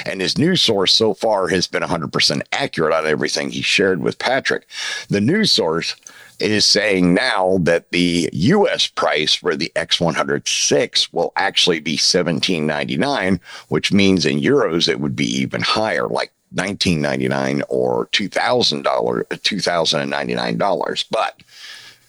And 0.06 0.22
his 0.22 0.38
news 0.38 0.62
source 0.62 0.94
so 0.94 1.14
far 1.14 1.48
has 1.50 1.68
been 1.68 1.84
100% 1.84 2.42
accurate 2.52 2.94
on 2.94 3.06
everything 3.06 3.52
he 3.52 3.62
shared 3.62 4.02
with 4.02 4.20
Patrick. 4.20 4.68
The 5.10 5.22
news 5.22 5.52
source 5.52 5.96
is 6.40 6.66
saying 6.66 7.14
now 7.14 7.58
that 7.62 7.92
the 7.92 8.30
US 8.32 8.88
price 8.88 9.34
for 9.34 9.56
the 9.56 9.72
X106 9.76 11.14
will 11.14 11.34
actually 11.36 11.82
be 11.82 11.94
1799, 11.94 13.42
which 13.68 13.92
means 13.92 14.26
in 14.26 14.40
euros 14.40 14.88
it 14.88 15.02
would 15.02 15.16
be 15.16 15.26
even 15.26 15.62
higher, 15.62 16.08
like 16.08 16.32
1999 16.52 17.64
or 17.70 18.08
$2,000, 18.08 18.84
$2,099. 18.84 21.06
But 21.12 21.42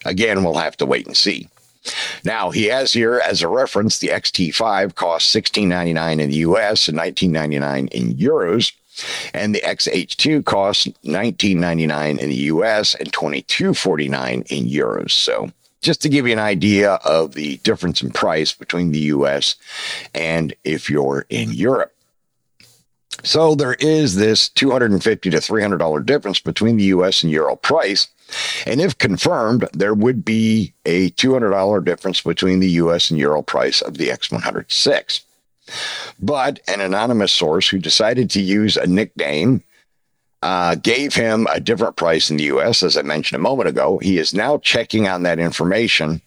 again, 0.04 0.44
we'll 0.44 0.54
have 0.54 0.76
to 0.78 0.86
wait 0.86 1.06
and 1.06 1.16
see. 1.16 1.48
Now, 2.24 2.50
he 2.50 2.66
has 2.66 2.92
here 2.92 3.22
as 3.24 3.42
a 3.42 3.48
reference 3.48 3.98
the 3.98 4.08
XT5 4.08 4.94
costs 4.94 5.34
$16.99 5.34 6.20
in 6.20 6.30
the 6.30 6.36
US 6.36 6.88
and 6.88 6.98
$19.99 6.98 7.88
in 7.88 8.14
euros. 8.14 8.72
And 9.32 9.54
the 9.54 9.60
XH2 9.60 10.44
costs 10.44 10.86
$19.99 11.04 12.18
in 12.18 12.28
the 12.28 12.34
US 12.34 12.94
and 12.94 13.10
$22.49 13.12 14.46
in 14.50 14.66
euros. 14.66 15.12
So, 15.12 15.50
just 15.80 16.02
to 16.02 16.10
give 16.10 16.26
you 16.26 16.34
an 16.34 16.38
idea 16.38 16.94
of 17.04 17.32
the 17.32 17.56
difference 17.58 18.02
in 18.02 18.10
price 18.10 18.52
between 18.52 18.92
the 18.92 18.98
US 18.98 19.54
and 20.14 20.52
if 20.64 20.90
you're 20.90 21.24
in 21.30 21.52
Europe. 21.52 21.94
So 23.22 23.54
there 23.54 23.74
is 23.74 24.16
this 24.16 24.48
250 24.48 25.30
to 25.30 25.36
$300 25.36 26.06
difference 26.06 26.40
between 26.40 26.76
the 26.76 26.84
US 26.84 27.22
and 27.22 27.32
Euro 27.32 27.56
price. 27.56 28.08
And 28.66 28.80
if 28.80 28.96
confirmed, 28.96 29.68
there 29.72 29.94
would 29.94 30.24
be 30.24 30.72
a 30.86 31.10
$200 31.10 31.84
difference 31.84 32.20
between 32.20 32.60
the 32.60 32.70
US 32.70 33.10
and 33.10 33.18
Euro 33.18 33.42
price 33.42 33.82
of 33.82 33.98
the 33.98 34.08
X106. 34.08 35.22
But 36.20 36.60
an 36.66 36.80
anonymous 36.80 37.32
source 37.32 37.68
who 37.68 37.78
decided 37.78 38.30
to 38.30 38.40
use 38.40 38.76
a 38.76 38.86
nickname 38.86 39.62
uh, 40.42 40.74
gave 40.76 41.14
him 41.14 41.46
a 41.50 41.60
different 41.60 41.96
price 41.96 42.30
in 42.30 42.38
the 42.38 42.44
US, 42.44 42.82
as 42.82 42.96
I 42.96 43.02
mentioned 43.02 43.38
a 43.38 43.42
moment 43.42 43.68
ago. 43.68 43.98
He 43.98 44.18
is 44.18 44.32
now 44.32 44.58
checking 44.58 45.06
on 45.06 45.22
that 45.24 45.38
information 45.38 46.22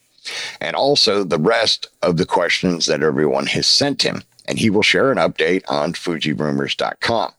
and 0.61 0.75
also 0.75 1.23
the 1.23 1.39
rest 1.39 1.87
of 2.01 2.17
the 2.17 2.25
questions 2.25 2.85
that 2.85 3.03
everyone 3.03 3.47
has 3.47 3.67
sent 3.67 4.03
him 4.03 4.23
and 4.45 4.59
he 4.59 4.69
will 4.69 4.83
share 4.83 5.11
an 5.11 5.17
update 5.17 5.63
on 5.67 5.93
FujiRumors.com. 5.93 7.33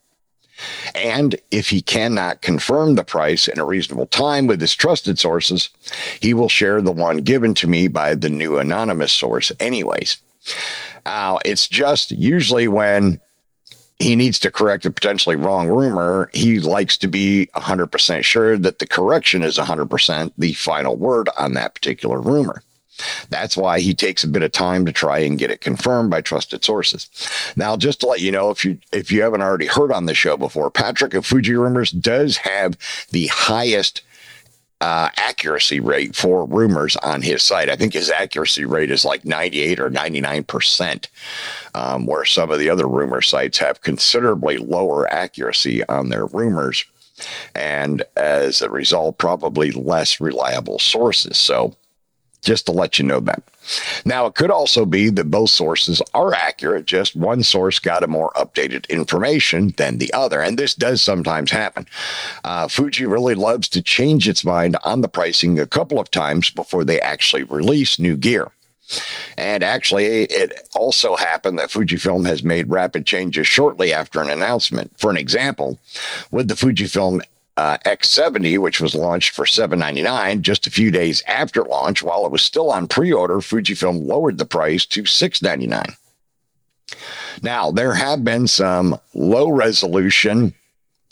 And 0.95 1.37
if 1.51 1.71
he 1.71 1.83
cannot 1.83 2.43
confirm 2.43 2.95
the 2.95 3.05
price 3.05 3.49
in 3.49 3.59
a 3.59 3.65
reasonable 3.65 4.07
time 4.07 4.47
with 4.47 4.61
his 4.61 4.75
trusted 4.75 5.19
sources, 5.19 5.69
he 6.21 6.33
will 6.33 6.49
share 6.49 6.81
the 6.81 6.93
one 6.93 7.19
given 7.19 7.55
to 7.55 7.67
me 7.67 7.89
by 7.89 8.15
the 8.15 8.31
new 8.31 8.59
anonymous 8.59 9.13
source, 9.13 9.51
anyways. 9.59 10.19
Now, 11.05 11.37
uh, 11.37 11.39
it's 11.45 11.69
just 11.69 12.13
usually 12.13 12.67
when 12.67 13.21
he 13.99 14.17
needs 14.17 14.39
to 14.41 14.51
correct 14.51 14.87
a 14.87 14.91
potentially 14.91 15.37
wrong 15.37 15.69
rumor, 15.69 16.31
he 16.33 16.61
likes 16.61 16.97
to 16.99 17.09
be 17.09 17.49
100% 17.55 18.25
sure 18.25 18.57
that 18.57 18.79
the 18.79 18.87
correction 18.87 19.43
is 19.43 19.59
100% 19.59 20.33
the 20.39 20.53
final 20.55 20.97
word 20.97 21.29
on 21.39 21.55
that 21.55 21.75
particular 21.75 22.21
rumor. 22.21 22.63
That's 23.31 23.57
why 23.57 23.81
he 23.81 23.95
takes 23.95 24.25
a 24.25 24.29
bit 24.29 24.43
of 24.43 24.53
time 24.53 24.87
to 24.87 24.93
try 24.93 25.19
and 25.19 25.39
get 25.39 25.51
it 25.51 25.61
confirmed 25.61 26.11
by 26.11 26.21
trusted 26.21 26.65
sources. 26.65 27.09
Now, 27.57 27.77
just 27.77 28.01
to 28.01 28.07
let 28.07 28.21
you 28.21 28.31
know, 28.31 28.51
if 28.51 28.65
you 28.65 28.79
if 28.93 29.11
you 29.11 29.23
haven't 29.23 29.43
already 29.43 29.67
heard 29.67 29.93
on 29.93 30.07
the 30.07 30.15
show 30.15 30.37
before, 30.37 30.71
Patrick 30.71 31.15
of 31.15 31.27
Fuji 31.27 31.55
Rumors 31.55 31.91
does 31.91 32.37
have 32.39 32.77
the 33.11 33.27
highest 33.29 34.03
uh, 34.81 35.09
accuracy 35.17 35.81
rate 35.81 36.15
for 36.15 36.45
rumors 36.45 36.97
on 36.97 37.23
his 37.23 37.43
site. 37.43 37.71
I 37.71 37.77
think 37.77 37.95
his 37.95 38.11
accuracy 38.11 38.65
rate 38.65 38.91
is 38.91 39.05
like 39.05 39.25
98 39.25 39.81
or 39.81 39.91
99 39.91 40.45
percent, 40.45 41.09
um, 41.75 42.07
where 42.07 42.25
some 42.25 42.51
of 42.51 42.59
the 42.59 42.71
other 42.71 42.87
rumor 42.87 43.23
sites 43.23 43.59
have 43.59 43.81
considerably 43.81 44.59
lower 44.59 45.11
accuracy 45.13 45.87
on 45.89 46.11
their 46.11 46.27
rumors, 46.27 46.85
and 47.55 48.03
as 48.17 48.61
a 48.63 48.71
result, 48.71 49.19
probably 49.19 49.71
less 49.71 50.21
reliable 50.21 50.79
sources. 50.79 51.39
So 51.39 51.77
just 52.45 52.67
to 52.67 52.73
let 52.73 52.99
you 52.99 53.05
know 53.05 53.21
that. 53.21 53.43
Now, 54.05 54.27
it 54.27 54.35
could 54.35 54.51
also 54.51 54.85
be 54.85 55.09
that 55.11 55.31
both 55.31 55.51
sources 55.51 56.03
are 56.13 56.35
accurate, 56.35 56.85
just 56.85 57.17
one 57.17 57.43
source 57.43 57.79
got 57.79 58.05
a 58.05 58.07
more 58.07 58.31
updated 58.37 58.89
information 58.89 59.75
than 59.77 59.99
the 59.99 60.13
other. 60.13 60.41
And 60.41 60.59
this 60.59 60.75
does 60.75 61.01
sometimes 61.01 61.51
happen. 61.51 61.87
Uh, 62.45 62.69
Fuji 62.69 63.07
really 63.07 63.35
loves 63.35 63.69
to 63.71 63.83
change 63.83 64.29
its 64.29 64.45
mind 64.45 64.77
on 64.85 65.01
the 65.01 65.09
pricing 65.09 65.59
a 65.59 65.67
couple 65.67 65.99
of 65.99 66.11
times 66.11 66.51
before 66.51 66.85
they 66.85 67.01
actually 67.01 67.45
release 67.45 67.99
new 67.99 68.17
gear. 68.17 68.51
And 69.39 69.65
actually, 69.65 70.25
it 70.25 70.69
also 70.75 71.17
happened 71.17 71.59
that 71.59 71.71
Fujifilm 71.71 72.27
has 72.27 72.45
made 72.45 72.69
rapid 72.69 73.07
changes 73.07 73.47
shortly 73.47 73.93
after 73.93 74.21
an 74.21 74.29
announcement. 74.29 74.93
For 74.99 75.11
an 75.11 75.17
example, 75.17 75.79
with 76.31 76.49
the 76.49 76.55
Fujifilm 76.55 77.23
uh, 77.57 77.79
X70, 77.85 78.59
which 78.59 78.81
was 78.81 78.95
launched 78.95 79.31
for 79.31 79.47
799 79.47 80.43
just 80.43 80.67
a 80.67 80.71
few 80.71 80.91
days 80.91 81.23
after 81.27 81.63
launch, 81.63 82.03
while 82.03 82.27
it 82.27 82.33
was 82.33 82.43
still 82.43 82.71
on 82.71 82.89
pre-order, 82.89 83.37
Fujifilm 83.37 84.07
lowered 84.07 84.39
the 84.39 84.45
price 84.45 84.85
to 84.87 85.07
699. 85.07 85.97
Now, 87.43 87.71
there 87.71 87.95
have 87.95 88.25
been 88.25 88.47
some 88.47 88.99
low 89.15 89.49
resolution 89.51 90.55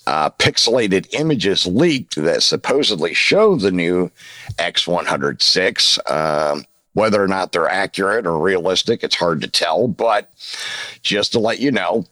uh, 0.06 0.30
pixelated 0.30 1.12
images 1.14 1.66
leaked 1.66 2.16
that 2.16 2.42
supposedly 2.42 3.14
show 3.14 3.56
the 3.56 3.70
new 3.70 4.11
X106. 4.58 6.11
Um, 6.11 6.64
whether 6.94 7.22
or 7.22 7.28
not 7.28 7.52
they're 7.52 7.68
accurate 7.68 8.26
or 8.26 8.38
realistic, 8.38 9.02
it's 9.02 9.14
hard 9.14 9.40
to 9.40 9.49
tell. 9.49 9.88
But 9.88 10.30
just 11.02 11.32
to 11.32 11.38
let 11.38 11.61
you 11.61 11.70
know, 11.70 12.04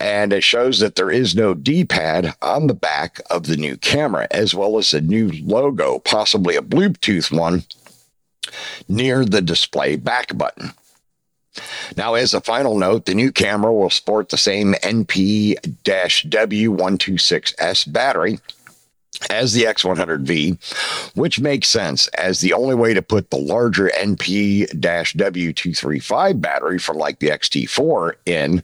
and 0.00 0.32
it 0.32 0.42
shows 0.42 0.80
that 0.80 0.96
there 0.96 1.10
is 1.10 1.34
no 1.34 1.54
D 1.54 1.84
pad 1.84 2.34
on 2.42 2.66
the 2.66 2.74
back 2.74 3.20
of 3.30 3.46
the 3.46 3.56
new 3.56 3.76
camera, 3.76 4.26
as 4.30 4.54
well 4.54 4.78
as 4.78 4.94
a 4.94 5.00
new 5.00 5.30
logo, 5.42 5.98
possibly 5.98 6.56
a 6.56 6.62
Bluetooth 6.62 7.36
one, 7.36 7.64
near 8.88 9.24
the 9.24 9.42
display 9.42 9.96
back 9.96 10.36
button. 10.36 10.72
Now, 11.96 12.14
as 12.14 12.34
a 12.34 12.40
final 12.40 12.76
note, 12.76 13.06
the 13.06 13.14
new 13.14 13.30
camera 13.30 13.72
will 13.72 13.90
sport 13.90 14.28
the 14.28 14.36
same 14.36 14.74
NP 14.74 15.54
W126S 15.84 17.92
battery 17.92 18.40
as 19.30 19.52
the 19.52 19.64
X100V, 19.64 21.14
which 21.16 21.40
makes 21.40 21.68
sense 21.68 22.08
as 22.08 22.40
the 22.40 22.52
only 22.52 22.74
way 22.74 22.94
to 22.94 23.02
put 23.02 23.30
the 23.30 23.36
larger 23.36 23.90
NP 23.96 24.68
W235 24.80 26.40
battery 26.40 26.78
from 26.78 26.96
like 26.96 27.18
the 27.18 27.28
XT4 27.28 28.12
in, 28.26 28.62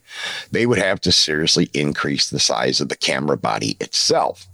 they 0.50 0.66
would 0.66 0.78
have 0.78 1.00
to 1.02 1.12
seriously 1.12 1.70
increase 1.74 2.30
the 2.30 2.40
size 2.40 2.80
of 2.80 2.88
the 2.88 2.96
camera 2.96 3.36
body 3.36 3.76
itself. 3.80 4.46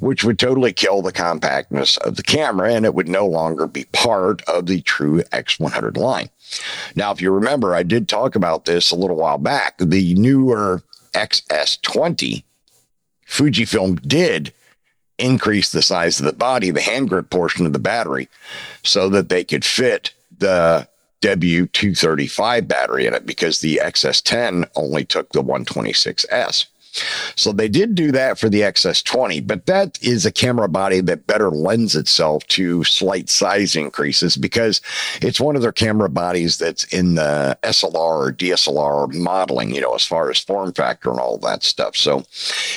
Which 0.00 0.24
would 0.24 0.40
totally 0.40 0.72
kill 0.72 1.00
the 1.00 1.12
compactness 1.12 1.96
of 1.98 2.16
the 2.16 2.24
camera 2.24 2.74
and 2.74 2.84
it 2.84 2.92
would 2.92 3.06
no 3.06 3.24
longer 3.24 3.68
be 3.68 3.84
part 3.92 4.42
of 4.48 4.66
the 4.66 4.80
true 4.80 5.22
X100 5.30 5.96
line. 5.96 6.28
Now, 6.96 7.12
if 7.12 7.20
you 7.20 7.30
remember, 7.30 7.72
I 7.72 7.84
did 7.84 8.08
talk 8.08 8.34
about 8.34 8.64
this 8.64 8.90
a 8.90 8.96
little 8.96 9.16
while 9.16 9.38
back. 9.38 9.78
The 9.78 10.14
newer 10.14 10.82
XS20 11.12 12.42
Fujifilm 13.26 14.00
did 14.06 14.52
increase 15.18 15.70
the 15.70 15.82
size 15.82 16.18
of 16.18 16.26
the 16.26 16.32
body, 16.32 16.70
the 16.70 16.80
hand 16.80 17.08
grip 17.08 17.30
portion 17.30 17.66
of 17.66 17.72
the 17.72 17.78
battery, 17.78 18.28
so 18.82 19.08
that 19.08 19.28
they 19.28 19.44
could 19.44 19.64
fit 19.64 20.12
the 20.38 20.88
W235 21.20 22.68
battery 22.68 23.06
in 23.06 23.14
it 23.14 23.24
because 23.24 23.60
the 23.60 23.80
XS10 23.82 24.68
only 24.76 25.04
took 25.04 25.30
the 25.32 25.42
126S. 25.42 26.66
So 27.36 27.52
they 27.52 27.68
did 27.68 27.94
do 27.94 28.12
that 28.12 28.38
for 28.38 28.48
the 28.48 28.60
XS20, 28.60 29.46
but 29.46 29.66
that 29.66 29.98
is 30.02 30.24
a 30.24 30.32
camera 30.32 30.68
body 30.68 31.00
that 31.00 31.26
better 31.26 31.50
lends 31.50 31.96
itself 31.96 32.46
to 32.48 32.84
slight 32.84 33.28
size 33.28 33.74
increases 33.74 34.36
because 34.36 34.80
it's 35.20 35.40
one 35.40 35.56
of 35.56 35.62
their 35.62 35.72
camera 35.72 36.08
bodies 36.08 36.58
that's 36.58 36.84
in 36.84 37.16
the 37.16 37.58
SLR 37.62 37.94
or 38.28 38.32
DSLR 38.32 39.12
modeling, 39.14 39.74
you 39.74 39.80
know, 39.80 39.94
as 39.94 40.06
far 40.06 40.30
as 40.30 40.38
form 40.38 40.72
factor 40.72 41.10
and 41.10 41.20
all 41.20 41.38
that 41.38 41.62
stuff. 41.62 41.96
So 41.96 42.24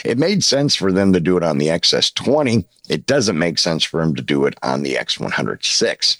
it 0.03 0.17
made 0.17 0.43
sense 0.43 0.75
for 0.75 0.91
them 0.91 1.13
to 1.13 1.19
do 1.19 1.38
it 1.38 1.43
on 1.43 1.57
the 1.57 1.67
XS20. 1.67 2.65
It 2.89 3.05
doesn't 3.05 3.38
make 3.38 3.59
sense 3.59 3.83
for 3.83 4.01
them 4.01 4.15
to 4.15 4.21
do 4.21 4.45
it 4.45 4.57
on 4.63 4.81
the 4.81 4.95
X106. 4.95 6.17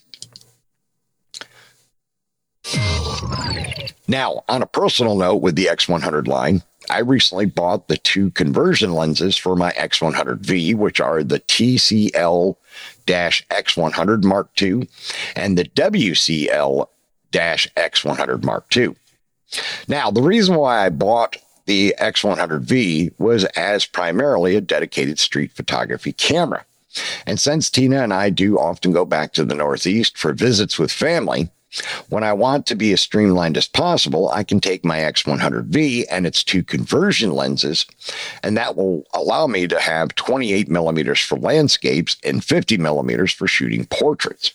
Now, 4.08 4.44
on 4.48 4.62
a 4.62 4.68
personal 4.68 5.18
note 5.18 5.42
with 5.42 5.56
the 5.56 5.66
X100 5.66 6.28
line, 6.28 6.64
I 6.90 7.00
recently 7.00 7.46
bought 7.46 7.88
the 7.88 7.98
two 7.98 8.32
conversion 8.32 8.94
lenses 8.94 9.36
for 9.36 9.56
my 9.56 9.72
X100V, 9.74 10.76
which 10.76 11.02
are 11.02 11.24
the 11.24 11.42
TCL 11.42 12.56
X100 13.06 14.24
Mark 14.24 14.62
II 14.62 14.88
and 15.36 15.58
the 15.58 15.66
WCL 15.66 16.88
X100 17.34 18.44
Mark 18.44 18.76
II. 18.76 18.96
Now, 19.88 20.12
the 20.12 20.22
reason 20.22 20.56
why 20.56 20.86
I 20.86 20.90
bought 20.90 21.38
the 21.66 21.94
X100V 22.00 23.14
was 23.18 23.44
as 23.44 23.86
primarily 23.86 24.56
a 24.56 24.62
dedicated 24.62 25.20
street 25.20 25.52
photography 25.52 26.14
camera. 26.14 26.66
And 27.26 27.40
since 27.40 27.70
Tina 27.70 28.02
and 28.02 28.14
I 28.14 28.30
do 28.30 28.58
often 28.58 28.94
go 28.94 29.06
back 29.06 29.34
to 29.34 29.44
the 29.44 29.56
Northeast 29.56 30.18
for 30.18 30.34
visits 30.34 30.80
with 30.80 30.92
family, 30.92 31.50
When 32.10 32.24
I 32.24 32.34
want 32.34 32.66
to 32.68 32.76
be 32.76 32.94
as 32.94 33.02
streamlined 33.02 33.58
as 33.58 33.68
possible, 33.68 34.30
I 34.30 34.44
can 34.44 34.60
take 34.60 34.86
my 34.86 35.00
X100V 35.00 36.06
and 36.10 36.26
its 36.26 36.44
two 36.44 36.64
conversion 36.64 37.32
lenses, 37.32 37.86
and 38.42 38.56
that 38.56 38.76
will 38.76 39.04
allow 39.14 39.48
me 39.48 39.68
to 39.68 39.80
have 39.80 40.16
28 40.16 40.70
millimeters 40.70 41.20
for 41.20 41.38
landscapes 41.38 42.16
and 42.24 42.44
50 42.44 42.78
millimeters 42.78 43.34
for 43.34 43.48
shooting 43.48 43.86
portraits. 43.86 44.52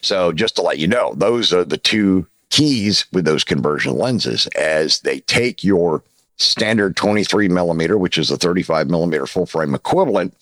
So, 0.00 0.32
just 0.32 0.56
to 0.56 0.62
let 0.62 0.78
you 0.78 0.88
know, 0.88 1.14
those 1.14 1.52
are 1.52 1.64
the 1.64 1.78
two 1.78 2.26
keys 2.50 3.04
with 3.12 3.24
those 3.24 3.44
conversion 3.44 3.96
lenses 3.96 4.46
as 4.48 5.00
they 5.00 5.20
take 5.20 5.62
your 5.62 6.02
standard 6.40 6.96
23 6.96 7.48
millimeter, 7.48 7.98
which 7.98 8.18
is 8.18 8.30
a 8.30 8.36
35 8.36 8.88
millimeter 8.88 9.26
full 9.26 9.46
frame 9.46 9.74
equivalent, 9.74 10.34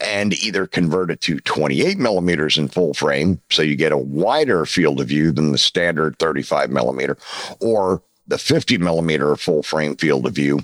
and 0.00 0.32
either 0.42 0.66
convert 0.66 1.10
it 1.10 1.20
to 1.22 1.38
28 1.40 1.98
millimeters 1.98 2.58
in 2.58 2.68
full 2.68 2.94
frame, 2.94 3.40
so 3.50 3.62
you 3.62 3.76
get 3.76 3.92
a 3.92 3.98
wider 3.98 4.64
field 4.66 5.00
of 5.00 5.08
view 5.08 5.32
than 5.32 5.52
the 5.52 5.58
standard 5.58 6.18
35 6.18 6.70
millimeter, 6.70 7.16
or 7.60 8.02
the 8.26 8.38
50 8.38 8.78
millimeter 8.78 9.36
full 9.36 9.62
frame 9.62 9.96
field 9.96 10.26
of 10.26 10.34
view 10.34 10.60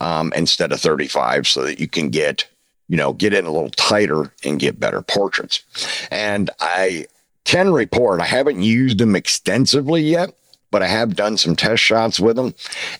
um, 0.00 0.32
instead 0.36 0.72
of 0.72 0.80
35, 0.80 1.46
so 1.46 1.64
that 1.64 1.80
you 1.80 1.88
can 1.88 2.08
get 2.08 2.46
you 2.88 2.96
know 2.96 3.12
get 3.12 3.34
in 3.34 3.46
a 3.46 3.50
little 3.50 3.70
tighter 3.70 4.32
and 4.44 4.60
get 4.60 4.78
better 4.78 5.02
portraits. 5.02 5.64
And 6.10 6.50
I 6.60 7.06
can 7.44 7.72
report 7.72 8.20
I 8.20 8.26
haven't 8.26 8.62
used 8.62 8.98
them 8.98 9.16
extensively 9.16 10.02
yet 10.02 10.34
but 10.74 10.82
I 10.82 10.88
have 10.88 11.14
done 11.14 11.36
some 11.36 11.54
test 11.54 11.84
shots 11.84 12.18
with 12.18 12.34
them, 12.34 12.52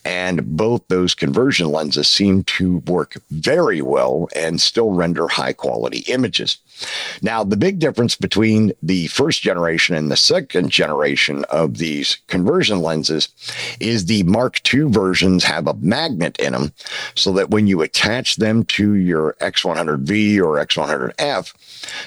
and 0.05 0.55
both 0.55 0.87
those 0.87 1.13
conversion 1.13 1.69
lenses 1.69 2.07
seem 2.07 2.45
to 2.45 2.77
work 2.87 3.17
very 3.31 3.81
well 3.81 4.29
and 4.33 4.61
still 4.61 4.91
render 4.91 5.27
high 5.27 5.51
quality 5.51 6.05
images. 6.07 6.59
Now, 7.21 7.43
the 7.43 7.57
big 7.57 7.79
difference 7.79 8.15
between 8.15 8.73
the 8.81 9.07
first 9.07 9.41
generation 9.41 9.95
and 9.95 10.11
the 10.11 10.17
second 10.17 10.69
generation 10.69 11.45
of 11.45 11.77
these 11.77 12.17
conversion 12.27 12.81
lenses 12.81 13.29
is 13.79 14.05
the 14.05 14.23
Mark 14.23 14.61
II 14.73 14.83
versions 14.83 15.43
have 15.43 15.67
a 15.67 15.73
magnet 15.75 16.37
in 16.39 16.53
them 16.53 16.73
so 17.15 17.31
that 17.33 17.49
when 17.49 17.67
you 17.67 17.81
attach 17.81 18.35
them 18.37 18.63
to 18.65 18.93
your 18.93 19.33
X100V 19.39 20.39
or 20.39 20.63
X100F, 20.65 21.53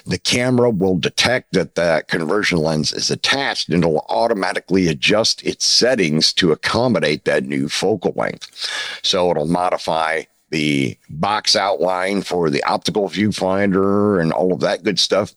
the 0.05 0.19
camera 0.19 0.71
will 0.71 0.99
detect 0.99 1.53
that 1.53 1.75
that 1.75 2.09
conversion 2.09 2.59
lens 2.59 2.93
is 2.93 3.11
attached 3.11 3.69
and 3.69 3.85
it'll 3.85 4.07
automatically 4.09 4.89
adjust 4.89 5.43
its 5.45 5.65
settings 5.65 6.33
to 6.35 6.53
accommodate 6.53 7.25
that 7.25 7.45
new 7.45 7.69
focal 7.69 8.13
length. 8.17 8.69
So 9.03 9.31
it'll 9.31 9.47
modify 9.47 10.25
the 10.51 10.97
box 11.11 11.57
outline 11.57 12.23
for 12.23 12.51
the 12.51 12.63
optical 12.65 13.09
viewfinder 13.09 14.21
and 14.21 14.33
all 14.33 14.53
of 14.53 14.61
that 14.61 14.83
good 14.83 14.99
stuff. 14.99 15.35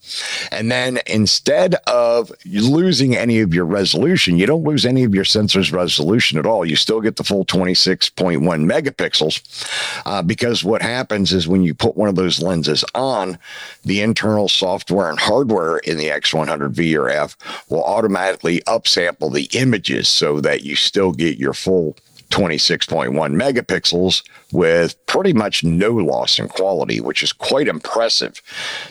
And 0.51 0.71
then 0.71 0.99
instead 1.05 1.75
of 1.87 2.31
losing 2.45 3.15
any 3.15 3.39
of 3.39 3.53
your 3.53 3.65
resolution, 3.65 4.37
you 4.37 4.45
don't 4.45 4.63
lose 4.63 4.85
any 4.85 5.03
of 5.03 5.13
your 5.13 5.25
sensor's 5.25 5.71
resolution 5.71 6.37
at 6.37 6.45
all. 6.45 6.65
You 6.65 6.75
still 6.75 7.01
get 7.01 7.17
the 7.17 7.23
full 7.23 7.45
26.1 7.45 8.39
megapixels 8.39 10.01
uh, 10.05 10.21
because 10.21 10.63
what 10.63 10.81
happens 10.81 11.33
is 11.33 11.47
when 11.47 11.63
you 11.63 11.73
put 11.73 11.97
one 11.97 12.09
of 12.09 12.15
those 12.15 12.41
lenses 12.41 12.85
on, 12.95 13.37
the 13.83 14.01
internal 14.01 14.47
software 14.47 15.09
and 15.09 15.19
hardware 15.19 15.77
in 15.79 15.97
the 15.97 16.07
X100V 16.07 16.97
or 16.97 17.09
F 17.09 17.37
will 17.69 17.83
automatically 17.83 18.61
upsample 18.61 19.33
the 19.33 19.49
images 19.57 20.07
so 20.07 20.39
that 20.41 20.63
you 20.63 20.75
still 20.75 21.11
get 21.11 21.37
your 21.37 21.53
full 21.53 21.95
26.1 22.31 23.11
megapixels 23.11 24.23
with 24.51 24.95
pretty 25.05 25.33
much 25.33 25.63
no 25.63 25.91
loss 25.91 26.39
in 26.39 26.47
quality, 26.47 26.99
which 26.99 27.21
is 27.21 27.31
quite 27.31 27.67
impressive. 27.67 28.41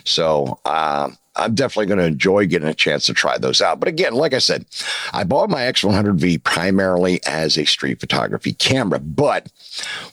So, 0.04 0.61
uh, 0.64 1.11
I'm 1.37 1.54
definitely 1.54 1.87
going 1.87 1.99
to 2.00 2.04
enjoy 2.04 2.47
getting 2.47 2.68
a 2.68 2.75
chance 2.75 3.06
to 3.06 3.14
try 3.14 3.38
those 3.38 3.62
out. 3.62 3.80
But 3.80 3.88
again, 3.88 4.14
like 4.14 4.35
I 4.35 4.38
said, 4.38 4.66
I 5.12 5.25
bought 5.25 5.49
my 5.49 5.62
X100V 5.62 6.42
primarily 6.42 7.20
as 7.25 7.56
a 7.56 7.64
street 7.64 8.00
photography 8.00 8.52
camera. 8.52 8.99
But 8.99 9.50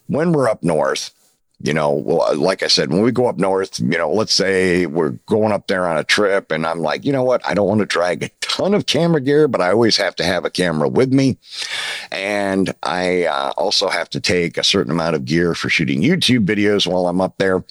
when 0.05 0.31
we're 0.31 0.47
up 0.47 0.63
north, 0.63 1.11
you 1.59 1.73
know, 1.73 1.91
well, 1.91 2.35
like 2.37 2.61
I 2.61 2.67
said, 2.67 2.91
when 2.91 3.01
we 3.01 3.11
go 3.11 3.27
up 3.27 3.37
north, 3.37 3.79
you 3.79 3.97
know, 3.97 4.11
let's 4.11 4.33
say 4.33 4.85
we're 4.85 5.11
going 5.25 5.51
up 5.51 5.67
there 5.67 5.87
on 5.87 5.97
a 5.97 6.03
trip 6.03 6.51
and 6.51 6.67
I'm 6.67 6.79
like, 6.79 7.03
you 7.03 7.11
know 7.11 7.23
what? 7.23 7.45
I 7.47 7.55
don't 7.55 7.67
want 7.67 7.79
to 7.79 7.87
drag 7.87 8.23
a 8.23 8.29
ton 8.49 8.73
of 8.73 8.85
camera 8.85 9.21
gear, 9.21 9.47
but 9.47 9.61
I 9.61 9.71
always 9.71 9.97
have 9.97 10.15
to 10.15 10.23
have 10.23 10.45
a 10.45 10.49
camera 10.49 10.87
with 10.87 11.13
me. 11.13 11.37
And 12.11 12.73
I 12.83 13.25
uh, 13.25 13.51
also 13.57 13.89
have 13.89 14.09
to 14.11 14.19
take 14.19 14.57
a 14.57 14.63
certain 14.63 14.91
amount 14.91 15.15
of 15.15 15.25
gear 15.25 15.53
for 15.53 15.69
shooting 15.69 16.01
YouTube 16.01 16.45
videos 16.45 16.87
while 16.87 17.07
I'm 17.07 17.21
up 17.21 17.37
there. 17.37 17.63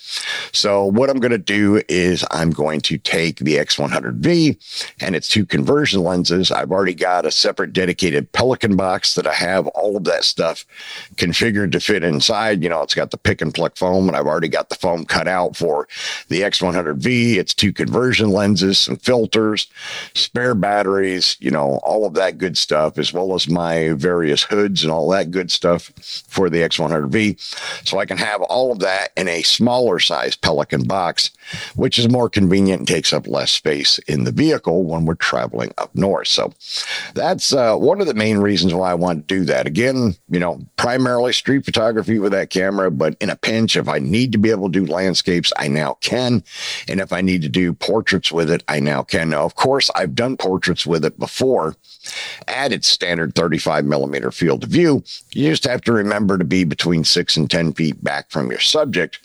So 0.52 0.84
what 0.84 1.10
I'm 1.10 1.18
going 1.20 1.32
to 1.32 1.38
do 1.38 1.82
is 1.88 2.24
I'm 2.30 2.50
going 2.50 2.80
to 2.82 2.98
take 2.98 3.38
the 3.38 3.56
X100V 3.56 4.94
and 5.00 5.16
its 5.16 5.28
two 5.28 5.46
conversion 5.46 6.02
lenses. 6.02 6.50
I've 6.50 6.70
already 6.70 6.94
got 6.94 7.26
a 7.26 7.30
separate 7.30 7.72
dedicated 7.72 8.32
Pelican 8.32 8.76
box 8.76 9.14
that 9.14 9.26
I 9.26 9.32
have 9.34 9.66
all 9.68 9.96
of 9.96 10.04
that 10.04 10.24
stuff 10.24 10.64
configured 11.16 11.72
to 11.72 11.80
fit 11.80 12.04
inside. 12.04 12.62
You 12.62 12.68
know, 12.68 12.82
it's 12.82 12.94
got 12.94 13.10
the 13.10 13.16
pick 13.16 13.40
and 13.40 13.54
pluck 13.54 13.76
foam, 13.76 14.08
and 14.08 14.16
I've 14.16 14.26
already 14.26 14.48
got 14.48 14.68
the 14.68 14.74
foam 14.74 15.04
cut 15.04 15.28
out 15.28 15.56
for 15.56 15.88
the 16.28 16.42
X100V. 16.42 17.36
It's 17.36 17.54
two 17.54 17.72
conversion 17.72 18.30
lenses, 18.30 18.78
some 18.78 18.96
filters, 18.96 19.68
spare 20.14 20.54
batteries, 20.66 21.36
you 21.38 21.48
know, 21.48 21.78
all 21.84 22.04
of 22.04 22.14
that 22.14 22.38
good 22.38 22.58
stuff, 22.58 22.98
as 22.98 23.12
well 23.12 23.34
as 23.34 23.48
my 23.48 23.92
various 23.92 24.42
hoods 24.42 24.82
and 24.82 24.92
all 24.92 25.08
that 25.08 25.30
good 25.30 25.48
stuff 25.48 25.92
for 26.26 26.50
the 26.50 26.58
X100V. 26.58 27.86
So 27.86 28.00
I 28.00 28.04
can 28.04 28.18
have 28.18 28.42
all 28.42 28.72
of 28.72 28.80
that 28.80 29.12
in 29.16 29.28
a 29.28 29.42
smaller 29.42 30.00
size 30.00 30.34
Pelican 30.34 30.82
box, 30.82 31.30
which 31.76 32.00
is 32.00 32.08
more 32.08 32.28
convenient 32.28 32.80
and 32.80 32.88
takes 32.88 33.12
up 33.12 33.28
less 33.28 33.52
space 33.52 34.00
in 34.08 34.24
the 34.24 34.32
vehicle 34.32 34.82
when 34.82 35.04
we're 35.04 35.14
traveling 35.14 35.72
up 35.78 35.94
north. 35.94 36.26
So 36.26 36.52
that's 37.14 37.52
uh, 37.52 37.76
one 37.76 38.00
of 38.00 38.08
the 38.08 38.14
main 38.14 38.38
reasons 38.38 38.74
why 38.74 38.90
I 38.90 38.94
want 38.94 39.28
to 39.28 39.34
do 39.34 39.44
that. 39.44 39.68
Again, 39.68 40.16
you 40.28 40.40
know, 40.40 40.60
primarily 40.76 41.32
street 41.32 41.64
photography 41.64 42.18
with 42.18 42.32
that 42.32 42.50
camera, 42.50 42.90
but 42.90 43.16
in 43.20 43.30
a 43.30 43.36
pinch, 43.36 43.76
if 43.76 43.88
I 43.88 44.00
need 44.00 44.32
to 44.32 44.38
be 44.38 44.50
able 44.50 44.68
to 44.68 44.84
do 44.84 44.92
landscapes, 44.92 45.52
I 45.56 45.68
now 45.68 45.96
can. 46.00 46.42
And 46.88 46.98
if 46.98 47.12
I 47.12 47.20
need 47.20 47.42
to 47.42 47.48
do 47.48 47.72
portraits 47.72 48.32
with 48.32 48.50
it, 48.50 48.64
I 48.66 48.80
now 48.80 49.04
can. 49.04 49.30
Now, 49.30 49.44
of 49.44 49.54
course, 49.54 49.92
I've 49.94 50.16
done 50.16 50.36
portraits 50.36 50.55
with 50.86 51.04
it 51.04 51.18
before 51.18 51.76
at 52.48 52.72
its 52.72 52.86
standard 52.86 53.34
35 53.34 53.84
millimeter 53.84 54.30
field 54.30 54.64
of 54.64 54.70
view. 54.70 55.02
You 55.32 55.50
just 55.50 55.64
have 55.64 55.80
to 55.82 55.92
remember 55.92 56.38
to 56.38 56.44
be 56.44 56.64
between 56.64 57.04
six 57.04 57.36
and 57.36 57.50
10 57.50 57.72
feet 57.74 58.02
back 58.02 58.30
from 58.30 58.50
your 58.50 58.60
subject 58.60 59.20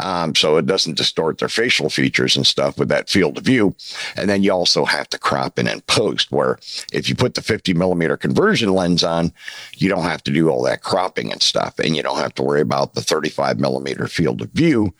um, 0.00 0.34
so 0.34 0.56
it 0.56 0.66
doesn't 0.66 0.96
distort 0.96 1.38
their 1.38 1.48
facial 1.48 1.90
features 1.90 2.36
and 2.36 2.46
stuff 2.46 2.78
with 2.78 2.88
that 2.88 3.08
field 3.08 3.38
of 3.38 3.44
view. 3.44 3.74
And 4.16 4.28
then 4.30 4.42
you 4.42 4.52
also 4.52 4.84
have 4.84 5.08
to 5.10 5.18
crop 5.18 5.58
in 5.58 5.66
and 5.66 5.86
post, 5.86 6.30
where 6.30 6.58
if 6.92 7.08
you 7.08 7.14
put 7.14 7.34
the 7.34 7.42
50 7.42 7.74
millimeter 7.74 8.16
conversion 8.16 8.72
lens 8.72 9.02
on, 9.02 9.32
you 9.76 9.88
don't 9.88 10.04
have 10.04 10.22
to 10.24 10.30
do 10.30 10.48
all 10.48 10.62
that 10.62 10.82
cropping 10.82 11.32
and 11.32 11.42
stuff, 11.42 11.78
and 11.78 11.96
you 11.96 12.02
don't 12.02 12.18
have 12.18 12.34
to 12.34 12.42
worry 12.42 12.60
about 12.60 12.94
the 12.94 13.02
35 13.02 13.58
millimeter 13.58 14.06
field 14.06 14.42
of 14.42 14.50
view 14.50 14.94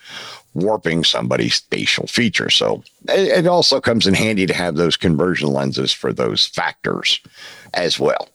warping 0.60 1.04
somebody's 1.04 1.58
facial 1.58 2.06
feature. 2.06 2.50
So 2.50 2.82
it, 3.08 3.44
it 3.44 3.46
also 3.46 3.80
comes 3.80 4.06
in 4.06 4.14
handy 4.14 4.46
to 4.46 4.54
have 4.54 4.76
those 4.76 4.96
conversion 4.96 5.48
lenses 5.52 5.92
for 5.92 6.12
those 6.12 6.46
factors 6.46 7.20
as 7.74 7.98
well. 7.98 8.28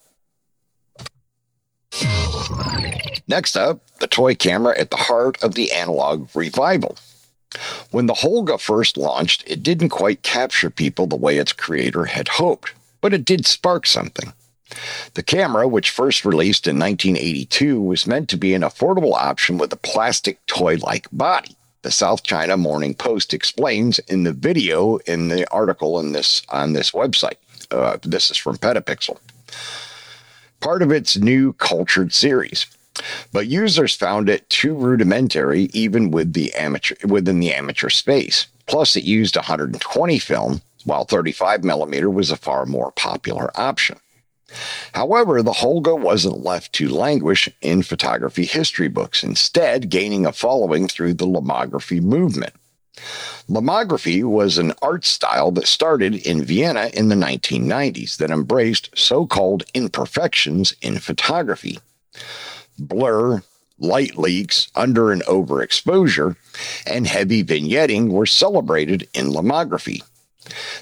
Next 3.28 3.56
up, 3.56 3.80
the 4.00 4.06
toy 4.06 4.34
camera 4.34 4.78
at 4.78 4.90
the 4.90 4.96
heart 4.96 5.42
of 5.42 5.54
the 5.54 5.72
analog 5.72 6.28
revival. 6.34 6.96
When 7.90 8.06
the 8.06 8.14
Holga 8.14 8.60
first 8.60 8.96
launched, 8.96 9.44
it 9.46 9.62
didn't 9.62 9.90
quite 9.90 10.22
capture 10.22 10.70
people 10.70 11.06
the 11.06 11.16
way 11.16 11.38
its 11.38 11.52
creator 11.52 12.06
had 12.06 12.28
hoped, 12.28 12.72
but 13.00 13.14
it 13.14 13.24
did 13.24 13.46
spark 13.46 13.86
something. 13.86 14.32
The 15.14 15.22
camera, 15.22 15.68
which 15.68 15.90
first 15.90 16.24
released 16.24 16.66
in 16.66 16.78
1982, 16.78 17.80
was 17.80 18.06
meant 18.06 18.28
to 18.30 18.36
be 18.36 18.54
an 18.54 18.62
affordable 18.62 19.12
option 19.12 19.58
with 19.58 19.72
a 19.72 19.76
plastic 19.76 20.44
toy 20.46 20.76
like 20.76 21.06
body. 21.12 21.56
The 21.84 21.90
South 21.90 22.22
China 22.22 22.56
Morning 22.56 22.94
Post 22.94 23.32
explains 23.32 23.98
in 24.00 24.24
the 24.24 24.32
video 24.32 24.96
in 25.06 25.28
the 25.28 25.48
article 25.52 26.00
in 26.00 26.12
this 26.12 26.42
on 26.48 26.72
this 26.72 26.90
website. 26.90 27.36
Uh, 27.70 27.98
this 28.02 28.30
is 28.30 28.36
from 28.36 28.56
Petapixel 28.56 29.18
part 30.64 30.80
of 30.80 30.90
its 30.90 31.18
new 31.18 31.52
cultured 31.52 32.10
series. 32.14 32.66
But 33.32 33.48
users 33.48 33.94
found 33.94 34.30
it 34.30 34.48
too 34.48 34.74
rudimentary 34.74 35.64
even 35.74 36.10
with 36.10 36.32
the 36.32 36.54
amateur 36.54 36.94
within 37.06 37.38
the 37.38 37.52
amateur 37.52 37.90
space. 37.90 38.46
Plus 38.66 38.96
it 38.96 39.04
used 39.04 39.36
120 39.36 40.18
film 40.18 40.62
while 40.84 41.04
35 41.04 41.64
millimeter 41.64 42.08
was 42.08 42.30
a 42.30 42.36
far 42.36 42.64
more 42.64 42.92
popular 42.92 43.50
option. 43.60 43.98
However, 44.92 45.42
the 45.42 45.52
Holga 45.52 45.98
wasn't 45.98 46.44
left 46.44 46.72
to 46.74 46.88
languish 46.88 47.48
in 47.60 47.82
photography 47.82 48.44
history 48.44 48.88
books, 48.88 49.22
instead, 49.22 49.90
gaining 49.90 50.26
a 50.26 50.32
following 50.32 50.88
through 50.88 51.14
the 51.14 51.26
lomography 51.26 52.00
movement. 52.00 52.54
Lomography 53.48 54.22
was 54.22 54.56
an 54.56 54.72
art 54.80 55.04
style 55.04 55.50
that 55.50 55.66
started 55.66 56.14
in 56.14 56.44
Vienna 56.44 56.90
in 56.94 57.08
the 57.08 57.14
1990s 57.14 58.16
that 58.18 58.30
embraced 58.30 58.90
so 58.96 59.26
called 59.26 59.64
imperfections 59.74 60.74
in 60.80 60.98
photography. 60.98 61.78
Blur, 62.78 63.42
light 63.78 64.16
leaks, 64.16 64.68
under 64.74 65.10
and 65.10 65.22
overexposure, 65.24 66.36
and 66.86 67.06
heavy 67.06 67.42
vignetting 67.42 68.10
were 68.10 68.26
celebrated 68.26 69.08
in 69.12 69.26
lomography. 69.26 70.02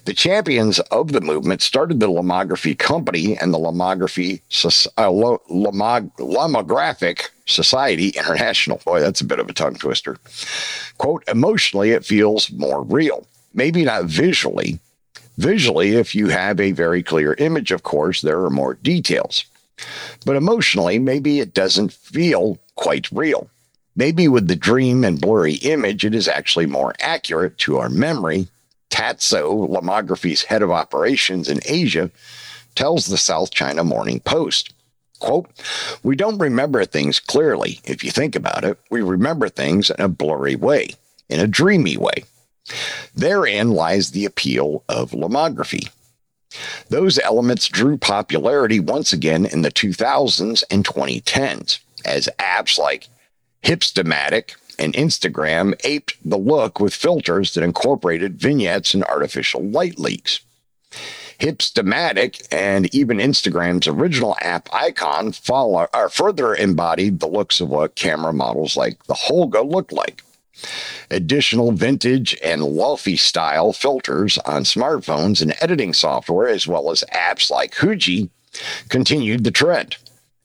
The 0.05 0.14
champions 0.14 0.81
of 0.81 1.12
the 1.12 1.20
movement 1.20 1.62
started 1.62 2.01
the 2.01 2.09
Lomography 2.09 2.77
Company 2.77 3.38
and 3.38 3.55
the 3.55 3.59
Lomography 3.59 4.40
uh, 4.98 5.09
Lomog- 5.09 6.16
Lomographic 6.16 7.29
Society 7.46 8.09
International. 8.09 8.81
Boy, 8.85 9.01
that's 9.01 9.20
a 9.20 9.27
bit 9.27 9.38
of 9.38 9.48
a 9.48 9.53
tongue 9.53 9.77
twister. 9.77 10.18
Quote, 10.98 11.22
emotionally, 11.29 11.90
it 11.90 12.05
feels 12.05 12.51
more 12.51 12.83
real. 12.83 13.27
Maybe 13.55 13.85
not 13.85 14.07
visually. 14.07 14.79
Visually, 15.38 15.96
if 15.96 16.14
you 16.14 16.29
have 16.29 16.61
a 16.61 16.72
very 16.72 17.03
clear 17.03 17.35
image, 17.35 17.70
of 17.70 17.83
course, 17.83 18.20
there 18.20 18.42
are 18.44 18.51
more 18.51 18.75
details. 18.75 19.44
But 20.27 20.37
emotionally, 20.37 20.98
maybe 20.98 21.40
it 21.40 21.55
doesn't 21.55 21.92
feel 21.92 22.59
quite 22.75 23.11
real. 23.12 23.48
Maybe 23.94 24.27
with 24.27 24.48
the 24.48 24.57
dream 24.57 25.05
and 25.05 25.20
blurry 25.20 25.55
image, 25.55 26.05
it 26.05 26.14
is 26.14 26.29
actually 26.29 26.66
more 26.66 26.94
accurate 27.01 27.59
to 27.59 27.79
our 27.79 27.88
memory 27.88 28.48
Tatso, 28.92 29.66
Lomography's 29.68 30.44
head 30.44 30.62
of 30.62 30.70
operations 30.70 31.48
in 31.48 31.61
Asia, 31.64 32.11
tells 32.74 33.07
the 33.07 33.16
South 33.16 33.50
China 33.50 33.83
Morning 33.83 34.20
Post. 34.20 34.74
Quote, 35.18 35.48
we 36.02 36.14
don't 36.14 36.38
remember 36.38 36.85
things 36.85 37.18
clearly. 37.18 37.81
If 37.85 38.05
you 38.05 38.11
think 38.11 38.37
about 38.37 38.64
it, 38.64 38.78
we 38.90 39.00
remember 39.00 39.48
things 39.48 39.90
in 39.90 40.00
a 40.00 40.09
blurry 40.09 40.57
way, 40.57 40.90
in 41.28 41.40
a 41.40 41.46
dreamy 41.46 41.96
way. 41.96 42.24
Therein 43.14 43.70
lies 43.70 44.11
the 44.11 44.26
appeal 44.26 44.85
of 44.88 45.12
lomography. 45.12 45.88
Those 46.90 47.18
elements 47.18 47.68
drew 47.68 47.96
popularity 47.96 48.78
once 48.78 49.12
again 49.12 49.46
in 49.46 49.62
the 49.62 49.70
2000s 49.70 50.64
and 50.70 50.85
2010s 50.85 51.78
as 52.05 52.28
apps 52.38 52.78
like 52.78 53.09
Hipstamatic 53.62 54.57
and 54.83 54.95
Instagram 54.95 55.75
aped 55.85 56.16
the 56.29 56.37
look 56.37 56.81
with 56.81 56.95
filters 56.95 57.55
that 57.55 57.64
incorporated 57.64 58.40
vignettes 58.40 58.95
and 58.95 59.05
artificial 59.05 59.62
light 59.62 59.99
leaks. 59.99 60.40
Hipstamatic 61.38 62.47
and 62.53 62.92
even 62.95 63.18
Instagram's 63.18 63.88
original 63.88 64.37
app 64.40 64.68
icon 64.73 65.33
follow, 65.33 65.88
further 66.11 66.55
embodied 66.55 67.21
the 67.21 67.27
looks 67.27 67.61
of 67.61 67.68
what 67.68 67.95
camera 67.95 68.33
models 68.33 68.77
like 68.77 69.03
the 69.05 69.14
Holga 69.14 69.68
looked 69.68 69.92
like. 69.92 70.23
Additional 71.11 71.73
vintage 71.73 72.37
and 72.45 72.62
lofi 72.62 73.18
style 73.18 73.73
filters 73.73 74.38
on 74.38 74.62
smartphones 74.62 75.42
and 75.42 75.55
editing 75.61 75.92
software, 75.92 76.49
as 76.49 76.66
well 76.68 76.90
as 76.90 77.03
apps 77.12 77.51
like 77.51 77.75
Huji, 77.75 78.29
continued 78.88 79.45
the 79.45 79.51
trend. 79.51 79.97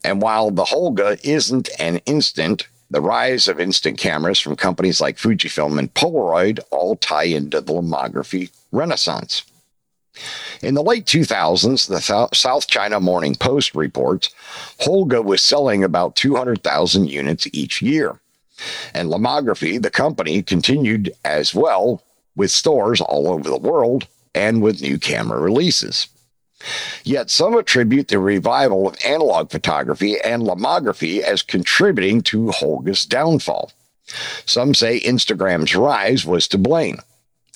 And 0.02 0.22
while 0.22 0.50
the 0.50 0.64
Holga 0.64 1.20
isn't 1.24 1.68
an 1.78 1.98
instant 2.06 2.66
the 2.90 3.00
rise 3.00 3.48
of 3.48 3.60
instant 3.60 3.98
cameras 3.98 4.40
from 4.40 4.56
companies 4.56 5.00
like 5.00 5.18
Fujifilm 5.18 5.78
and 5.78 5.92
Polaroid 5.94 6.60
all 6.70 6.96
tie 6.96 7.24
into 7.24 7.60
the 7.60 7.72
lomography 7.72 8.50
renaissance. 8.72 9.44
In 10.62 10.74
the 10.74 10.82
late 10.82 11.04
2000s, 11.04 11.88
the 11.88 12.28
South 12.34 12.66
China 12.66 12.98
Morning 12.98 13.34
Post 13.34 13.74
reports 13.74 14.30
Holga 14.80 15.22
was 15.22 15.42
selling 15.42 15.84
about 15.84 16.16
200,000 16.16 17.08
units 17.08 17.46
each 17.52 17.80
year. 17.80 18.18
And 18.92 19.08
Lomography, 19.08 19.80
the 19.80 19.90
company, 19.90 20.42
continued 20.42 21.12
as 21.24 21.54
well 21.54 22.02
with 22.34 22.50
stores 22.50 23.00
all 23.00 23.28
over 23.28 23.48
the 23.48 23.56
world 23.56 24.08
and 24.34 24.60
with 24.62 24.82
new 24.82 24.98
camera 24.98 25.38
releases. 25.38 26.08
Yet 27.04 27.30
some 27.30 27.54
attribute 27.54 28.08
the 28.08 28.18
revival 28.18 28.88
of 28.88 28.96
analog 29.04 29.50
photography 29.50 30.20
and 30.20 30.42
lomography 30.42 31.20
as 31.20 31.42
contributing 31.42 32.20
to 32.22 32.50
Holga's 32.50 33.06
downfall. 33.06 33.72
Some 34.44 34.74
say 34.74 35.00
Instagram's 35.00 35.74
rise 35.74 36.24
was 36.24 36.48
to 36.48 36.58
blame. 36.58 37.00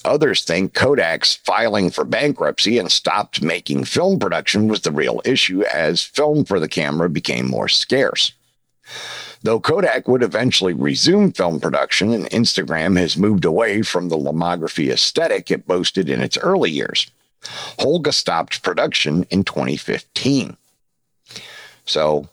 Others 0.05 0.45
think 0.45 0.75
Kodak's 0.75 1.37
filing 1.37 1.91
for 1.91 2.05
bankruptcy 2.05 2.79
and 2.79 2.91
stopped 2.91 3.41
making 3.41 3.85
film 3.85 4.19
production 4.19 4.67
was 4.69 4.81
the 4.81 4.91
real 4.91 5.23
issue 5.25 5.63
as 5.63 6.03
film 6.03 6.45
for 6.45 6.59
the 6.59 6.69
camera 6.69 7.09
became 7.09 7.49
more 7.49 7.69
scarce. 7.69 8.33
Though 9.43 9.61
Kodak 9.61 10.07
would 10.09 10.23
eventually 10.23 10.73
resume 10.73 11.33
film 11.33 11.61
production 11.61 12.13
and 12.13 12.31
Instagram 12.31 12.99
has 12.99 13.17
moved 13.17 13.45
away 13.45 13.83
from 13.83 14.09
the 14.09 14.17
lomography 14.17 14.91
aesthetic 14.93 15.51
it 15.51 15.67
boasted 15.67 16.09
in 16.09 16.21
its 16.21 16.39
early 16.39 16.71
years. 16.71 17.11
Holga 17.79 18.13
stopped 18.13 18.63
production 18.63 19.25
in 19.31 19.45
2015. 19.45 20.57
So 21.85 22.29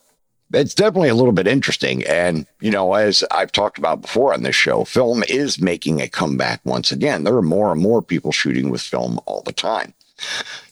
it's 0.53 0.73
definitely 0.73 1.09
a 1.09 1.15
little 1.15 1.31
bit 1.31 1.47
interesting. 1.47 2.03
And, 2.05 2.45
you 2.59 2.71
know, 2.71 2.93
as 2.93 3.23
I've 3.31 3.51
talked 3.51 3.77
about 3.77 4.01
before 4.01 4.33
on 4.33 4.43
this 4.43 4.55
show, 4.55 4.83
film 4.83 5.23
is 5.29 5.61
making 5.61 6.01
a 6.01 6.07
comeback 6.07 6.61
once 6.63 6.91
again. 6.91 7.23
There 7.23 7.35
are 7.35 7.41
more 7.41 7.71
and 7.71 7.81
more 7.81 8.01
people 8.01 8.31
shooting 8.31 8.69
with 8.69 8.81
film 8.81 9.19
all 9.25 9.41
the 9.45 9.53
time. 9.53 9.93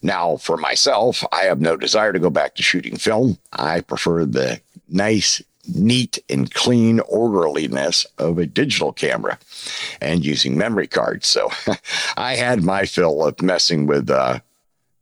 Now, 0.02 0.38
for 0.38 0.58
myself, 0.58 1.24
I 1.32 1.44
have 1.44 1.62
no 1.62 1.78
desire 1.78 2.12
to 2.12 2.20
go 2.20 2.30
back 2.30 2.56
to 2.56 2.64
shooting 2.64 2.98
film. 2.98 3.38
I 3.54 3.82
prefer 3.82 4.26
the 4.26 4.60
nice 4.90 5.42
neat 5.74 6.20
and 6.30 6.54
clean 6.54 7.00
orderliness 7.02 8.06
of 8.18 8.38
a 8.38 8.46
digital 8.46 8.94
camera 8.94 9.38
and 10.02 10.26
using 10.26 10.58
memory 10.58 10.88
cards. 10.88 11.28
So 11.28 11.50
I 12.18 12.36
had 12.36 12.64
my 12.64 12.86
fill 12.86 13.26
of 13.26 13.42
messing 13.42 13.88
with 13.88 14.10
uh, 14.10 14.40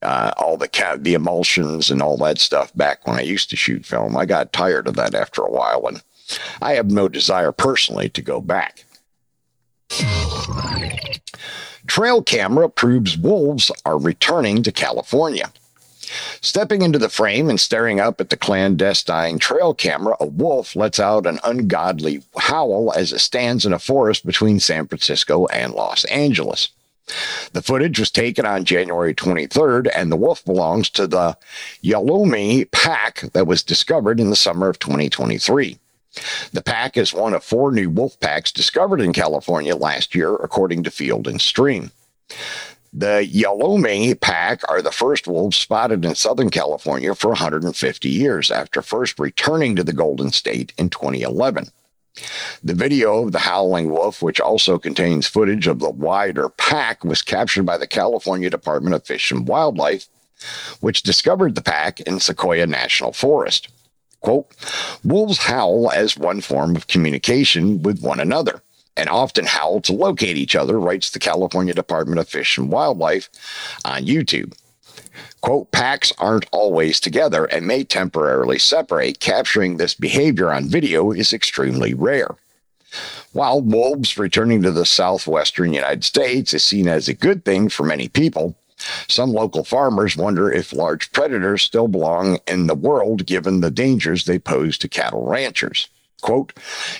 uh, 0.01 0.31
all 0.37 0.57
the 0.57 0.67
ca- 0.67 0.97
the 0.99 1.13
emulsions 1.13 1.89
and 1.89 2.01
all 2.01 2.17
that 2.17 2.39
stuff 2.39 2.75
back 2.75 3.05
when 3.07 3.17
I 3.17 3.21
used 3.21 3.49
to 3.49 3.55
shoot 3.55 3.85
film. 3.85 4.15
I 4.15 4.25
got 4.25 4.53
tired 4.53 4.87
of 4.87 4.95
that 4.95 5.15
after 5.15 5.41
a 5.41 5.51
while, 5.51 5.87
and 5.87 6.01
I 6.61 6.73
have 6.73 6.91
no 6.91 7.07
desire 7.07 7.51
personally 7.51 8.09
to 8.09 8.21
go 8.21 8.41
back. 8.41 8.85
Trail 11.87 12.23
camera 12.23 12.69
proves 12.69 13.17
wolves 13.17 13.71
are 13.85 13.97
returning 13.97 14.63
to 14.63 14.71
California. 14.71 15.51
Stepping 16.41 16.81
into 16.81 16.99
the 16.99 17.09
frame 17.09 17.49
and 17.49 17.59
staring 17.59 17.99
up 17.99 18.21
at 18.21 18.29
the 18.29 18.37
clandestine 18.37 19.39
trail 19.39 19.73
camera, 19.73 20.15
a 20.19 20.25
wolf 20.25 20.75
lets 20.75 20.99
out 20.99 21.25
an 21.25 21.39
ungodly 21.43 22.23
howl 22.37 22.93
as 22.95 23.11
it 23.11 23.19
stands 23.19 23.65
in 23.65 23.73
a 23.73 23.79
forest 23.79 24.25
between 24.25 24.59
San 24.59 24.87
Francisco 24.87 25.45
and 25.47 25.73
Los 25.73 26.05
Angeles. 26.05 26.69
The 27.53 27.61
footage 27.61 27.99
was 27.99 28.09
taken 28.09 28.45
on 28.45 28.65
January 28.65 29.13
23rd, 29.13 29.89
and 29.95 30.11
the 30.11 30.15
wolf 30.15 30.43
belongs 30.43 30.89
to 30.91 31.05
the 31.05 31.37
Yanomami 31.83 32.69
pack 32.71 33.21
that 33.33 33.45
was 33.45 33.61
discovered 33.61 34.19
in 34.19 34.31
the 34.31 34.35
summer 34.35 34.69
of 34.69 34.79
2023. 34.79 35.77
The 36.51 36.63
pack 36.63 36.97
is 36.97 37.13
one 37.13 37.33
of 37.33 37.43
four 37.43 37.71
new 37.71 37.89
wolf 37.89 38.19
packs 38.19 38.51
discovered 38.51 39.01
in 39.01 39.13
California 39.13 39.75
last 39.75 40.15
year, 40.15 40.33
according 40.35 40.83
to 40.83 40.91
Field 40.91 41.27
and 41.27 41.41
Stream. 41.41 41.91
The 42.97 43.29
Yanomami 43.29 44.17
pack 44.17 44.61
are 44.69 44.81
the 44.81 44.89
first 44.89 45.27
wolves 45.27 45.57
spotted 45.57 46.05
in 46.05 46.15
Southern 46.15 46.49
California 46.49 47.13
for 47.13 47.27
150 47.27 48.07
years 48.07 48.49
after 48.49 48.81
first 48.81 49.19
returning 49.19 49.75
to 49.75 49.83
the 49.83 49.91
Golden 49.91 50.31
State 50.31 50.71
in 50.77 50.89
2011. 50.89 51.71
The 52.63 52.73
video 52.73 53.25
of 53.25 53.33
the 53.33 53.39
howling 53.39 53.89
wolf, 53.89 54.21
which 54.21 54.39
also 54.39 54.79
contains 54.79 55.27
footage 55.27 55.67
of 55.67 55.79
the 55.79 55.89
wider 55.89 56.47
pack, 56.47 57.03
was 57.03 57.21
captured 57.21 57.65
by 57.65 57.77
the 57.77 57.85
California 57.85 58.49
Department 58.49 58.95
of 58.95 59.05
Fish 59.05 59.29
and 59.29 59.45
Wildlife, 59.45 60.07
which 60.79 61.03
discovered 61.03 61.55
the 61.55 61.61
pack 61.61 61.99
in 61.99 62.21
Sequoia 62.21 62.65
National 62.65 63.11
Forest. 63.11 63.67
Quote, 64.21 64.55
wolves 65.03 65.39
howl 65.39 65.91
as 65.91 66.17
one 66.17 66.39
form 66.39 66.77
of 66.77 66.87
communication 66.87 67.83
with 67.83 68.01
one 68.01 68.21
another 68.21 68.61
and 68.97 69.09
often 69.09 69.45
howl 69.45 69.81
to 69.81 69.93
locate 69.93 70.37
each 70.37 70.55
other, 70.55 70.79
writes 70.79 71.09
the 71.09 71.19
California 71.19 71.73
Department 71.73 72.19
of 72.19 72.29
Fish 72.29 72.57
and 72.57 72.71
Wildlife 72.71 73.29
on 73.83 74.05
YouTube. 74.05 74.53
Quote, 75.41 75.71
packs 75.71 76.11
aren't 76.17 76.47
always 76.51 76.99
together 76.99 77.45
and 77.45 77.67
may 77.67 77.83
temporarily 77.83 78.57
separate. 78.57 79.19
Capturing 79.19 79.77
this 79.77 79.93
behavior 79.93 80.51
on 80.51 80.67
video 80.67 81.11
is 81.11 81.33
extremely 81.33 81.93
rare. 81.93 82.35
While 83.33 83.61
wolves 83.61 84.17
returning 84.17 84.61
to 84.63 84.71
the 84.71 84.85
southwestern 84.85 85.73
United 85.73 86.03
States 86.03 86.53
is 86.53 86.63
seen 86.63 86.87
as 86.87 87.07
a 87.07 87.13
good 87.13 87.43
thing 87.43 87.69
for 87.69 87.83
many 87.83 88.07
people, 88.07 88.55
some 89.07 89.31
local 89.31 89.63
farmers 89.63 90.17
wonder 90.17 90.51
if 90.51 90.73
large 90.73 91.11
predators 91.11 91.61
still 91.61 91.87
belong 91.87 92.39
in 92.47 92.67
the 92.67 92.75
world 92.75 93.25
given 93.25 93.61
the 93.61 93.71
dangers 93.71 94.25
they 94.25 94.39
pose 94.39 94.77
to 94.79 94.87
cattle 94.87 95.27
ranchers. 95.27 95.89
Quote, 96.21 96.53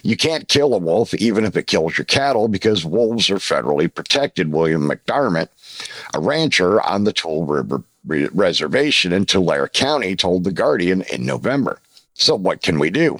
you 0.04 0.16
can't 0.18 0.48
kill 0.48 0.74
a 0.74 0.78
wolf 0.78 1.14
even 1.16 1.46
if 1.46 1.58
it 1.58 1.68
kills 1.68 1.98
your 1.98 2.06
cattle 2.06 2.48
because 2.48 2.86
wolves 2.86 3.30
are 3.30 3.38
federally 3.38 3.92
protected, 3.94 4.52
William 4.52 4.90
McDermott, 4.90 5.50
a 6.14 6.20
rancher 6.20 6.82
on 6.82 7.06
the 7.06 7.14
Tule 7.14 7.46
River 7.46 7.84
Reservation 8.06 9.12
in 9.12 9.26
Tulare 9.26 9.68
County, 9.68 10.16
told 10.16 10.44
The 10.44 10.52
Guardian 10.52 11.02
in 11.12 11.26
November. 11.26 11.80
So, 12.14 12.36
what 12.36 12.62
can 12.62 12.78
we 12.78 12.90
do? 12.92 13.20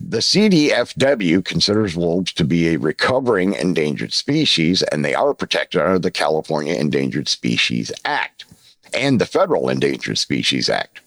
The 0.00 0.18
CDFW 0.18 1.44
considers 1.44 1.96
wolves 1.96 2.32
to 2.34 2.44
be 2.44 2.68
a 2.68 2.76
recovering 2.76 3.54
endangered 3.54 4.12
species, 4.12 4.82
and 4.82 5.04
they 5.04 5.14
are 5.14 5.34
protected 5.34 5.80
under 5.80 5.98
the 5.98 6.10
California 6.10 6.74
Endangered 6.74 7.28
Species 7.28 7.90
Act 8.04 8.44
and 8.94 9.20
the 9.20 9.26
Federal 9.26 9.68
Endangered 9.68 10.18
Species 10.18 10.68
Act. 10.68 11.00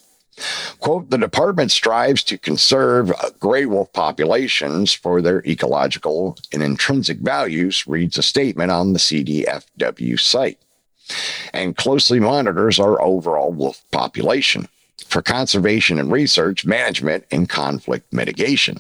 Quote, 0.80 1.10
the 1.10 1.17
department 1.17 1.72
strives 1.72 2.24
to 2.24 2.38
conserve 2.38 3.12
uh, 3.12 3.30
gray 3.39 3.65
wolf 3.65 3.91
populations 3.94 4.94
for 4.94 5.22
their 5.22 5.46
ecological 5.46 6.38
and 6.54 6.63
intrinsic 6.63 7.20
values, 7.20 7.86
reads 7.86 8.17
a 8.17 8.24
statement 8.24 8.72
on 8.72 8.94
the 8.94 9.00
CDFW 9.00 10.20
site. 10.20 10.58
and 11.54 11.76
closely 11.76 12.20
monitors 12.20 12.80
our 12.80 13.02
overall 13.02 13.52
wolf 13.52 13.84
population 13.91 14.67
for 15.08 15.22
conservation 15.22 16.00
and 16.00 16.12
research, 16.12 16.65
management, 16.65 17.26
and 17.32 17.50
conflict 17.50 18.12
mitigation. 18.13 18.80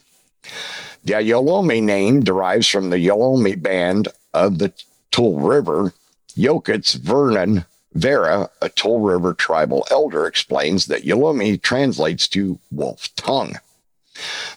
The 1.03 1.13
Yowlumni 1.13 1.83
name 1.83 2.21
derives 2.23 2.67
from 2.67 2.89
the 2.89 3.05
Yowlumni 3.05 3.61
band 3.61 4.07
of 4.33 4.59
the 4.59 4.71
Tule 5.11 5.39
River. 5.39 5.93
Yokuts, 6.37 6.95
Vernon 6.95 7.65
Vera, 7.93 8.49
a 8.61 8.69
Tule 8.69 8.99
River 8.99 9.33
tribal 9.33 9.85
elder, 9.91 10.25
explains 10.25 10.85
that 10.85 11.03
Yowlumni 11.03 11.61
translates 11.61 12.27
to 12.29 12.59
wolf 12.71 13.13
tongue. 13.15 13.57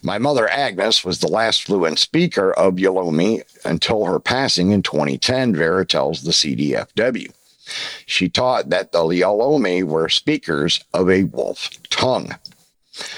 My 0.03 0.18
mother, 0.18 0.49
Agnes, 0.49 1.05
was 1.05 1.20
the 1.20 1.29
last 1.29 1.64
fluent 1.64 1.99
speaker 1.99 2.53
of 2.53 2.75
Yowlumni 2.75 3.42
until 3.64 4.05
her 4.05 4.20
passing 4.20 4.70
in 4.70 4.83
2010, 4.83 5.55
Vera 5.55 5.87
tells 5.87 6.23
the 6.23 6.33
CDFW. 6.33 7.33
She 8.05 8.29
taught 8.29 8.68
that 8.70 8.92
the 8.92 9.01
Yowlumni 9.01 9.83
were 9.83 10.09
speakers 10.09 10.85
of 10.92 11.09
a 11.09 11.25
wolf 11.25 11.70
tongue. 11.88 12.37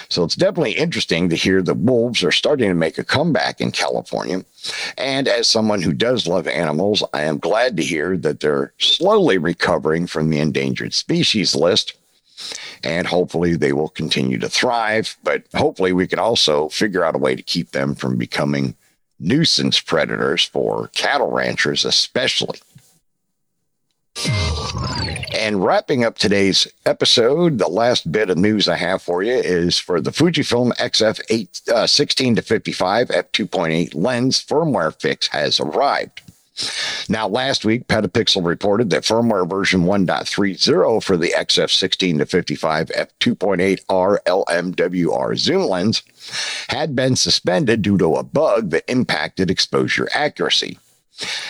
So 0.08 0.24
it's 0.24 0.36
definitely 0.36 0.72
interesting 0.72 1.28
to 1.28 1.36
hear 1.36 1.62
the 1.62 1.74
wolves 1.74 2.24
are 2.24 2.32
starting 2.32 2.68
to 2.68 2.74
make 2.74 2.98
a 2.98 3.04
comeback 3.04 3.60
in 3.60 3.72
California. 3.72 4.44
And 4.96 5.28
as 5.28 5.46
someone 5.46 5.82
who 5.82 5.92
does 5.92 6.26
love 6.26 6.46
animals, 6.46 7.02
I 7.12 7.22
am 7.22 7.38
glad 7.38 7.76
to 7.76 7.82
hear 7.82 8.16
that 8.18 8.40
they're 8.40 8.72
slowly 8.78 9.38
recovering 9.38 10.06
from 10.06 10.30
the 10.30 10.38
endangered 10.38 10.94
species 10.94 11.54
list. 11.54 11.94
And 12.84 13.06
hopefully 13.06 13.56
they 13.56 13.72
will 13.72 13.88
continue 13.88 14.38
to 14.38 14.48
thrive. 14.48 15.16
But 15.22 15.44
hopefully 15.54 15.92
we 15.92 16.06
can 16.06 16.18
also 16.18 16.68
figure 16.68 17.04
out 17.04 17.14
a 17.14 17.18
way 17.18 17.34
to 17.34 17.42
keep 17.42 17.72
them 17.72 17.94
from 17.94 18.16
becoming 18.16 18.74
nuisance 19.18 19.80
predators 19.80 20.44
for 20.44 20.88
cattle 20.88 21.30
ranchers, 21.30 21.84
especially. 21.84 22.58
And 25.34 25.64
wrapping 25.64 26.04
up 26.04 26.18
today's 26.18 26.66
episode, 26.86 27.58
the 27.58 27.68
last 27.68 28.10
bit 28.10 28.30
of 28.30 28.38
news 28.38 28.68
I 28.68 28.76
have 28.76 29.02
for 29.02 29.22
you 29.22 29.34
is 29.34 29.78
for 29.78 30.00
the 30.00 30.10
Fujifilm 30.10 30.72
XF 30.76 31.20
8, 31.28 31.60
uh, 31.72 31.86
16 31.86 32.36
to 32.36 32.42
55 32.42 33.08
f2.8 33.08 33.94
lens 33.94 34.44
firmware 34.44 34.98
fix 35.00 35.28
has 35.28 35.60
arrived. 35.60 36.22
Now, 37.08 37.28
last 37.28 37.64
week, 37.64 37.86
Petapixel 37.86 38.44
reported 38.44 38.90
that 38.90 39.02
firmware 39.02 39.48
version 39.48 39.82
1.30 39.82 41.02
for 41.02 41.16
the 41.16 41.34
XF 41.36 41.70
16 41.70 42.18
to 42.18 42.26
55 42.26 42.88
f2.8 42.88 43.80
R 43.88 44.22
LMWR 44.26 45.36
zoom 45.36 45.68
lens 45.68 46.02
had 46.68 46.96
been 46.96 47.14
suspended 47.14 47.82
due 47.82 47.98
to 47.98 48.16
a 48.16 48.22
bug 48.22 48.70
that 48.70 48.90
impacted 48.90 49.50
exposure 49.50 50.08
accuracy. 50.14 50.78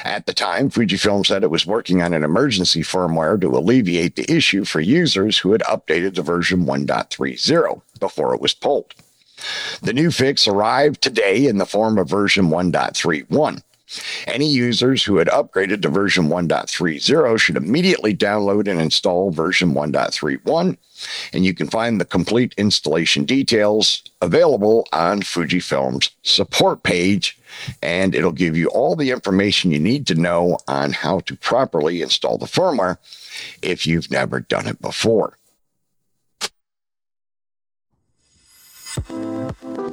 At 0.05 0.27
the 0.27 0.35
time, 0.35 0.71
Fujifilm 0.71 1.27
said 1.27 1.43
it 1.43 1.51
was 1.51 1.67
working 1.67 2.01
on 2.01 2.15
an 2.15 2.23
emergency 2.23 2.83
firmware 2.83 3.41
to 3.41 3.57
alleviate 3.57 4.15
the 4.15 4.31
issue 4.33 4.65
for 4.65 4.81
users 4.81 5.39
who 5.39 5.53
had 5.53 5.63
updated 5.63 6.15
to 6.15 6.23
version 6.23 6.65
1.30 6.65 7.83
before 7.99 8.35
it 8.35 8.41
was 8.41 8.55
pulled. 8.55 8.95
The 9.83 9.93
new 9.93 10.11
fix 10.11 10.47
arrived 10.47 11.03
today 11.03 11.47
in 11.47 11.59
the 11.59 11.67
form 11.67 11.99
of 11.99 12.09
version 12.09 12.47
1.31. 12.47 13.63
Any 14.27 14.49
users 14.49 15.05
who 15.05 15.19
had 15.19 15.29
upgraded 15.29 15.83
to 15.83 15.89
version 15.89 16.29
1.30 16.29 17.39
should 17.39 17.57
immediately 17.57 18.15
download 18.17 18.67
and 18.69 18.81
install 18.81 19.31
version 19.31 19.75
1.31, 19.75 20.77
and 21.33 21.45
you 21.45 21.55
can 21.55 21.69
find 21.69 22.01
the 22.01 22.05
complete 22.05 22.53
installation 22.57 23.25
details 23.25 24.03
available 24.21 24.89
on 24.93 25.21
Fujifilm's 25.21 26.11
support 26.25 26.83
page, 26.83 27.39
and 27.83 28.15
it'll 28.15 28.33
give 28.33 28.57
you 28.57 28.69
all 28.69 28.97
the 28.97 29.11
information 29.11 29.73
you 29.73 29.79
need 29.79 30.07
to 30.07 30.15
know 30.15 30.59
on 30.69 30.93
how 30.93 31.21
to 31.21 31.37
properly 31.37 32.03
install 32.03 32.39
the 32.39 32.47
firmware 32.47 32.99
if 33.63 33.87
you've 33.87 34.11
never 34.11 34.41
done 34.41 34.67
it 34.67 34.81
before. 34.81 35.37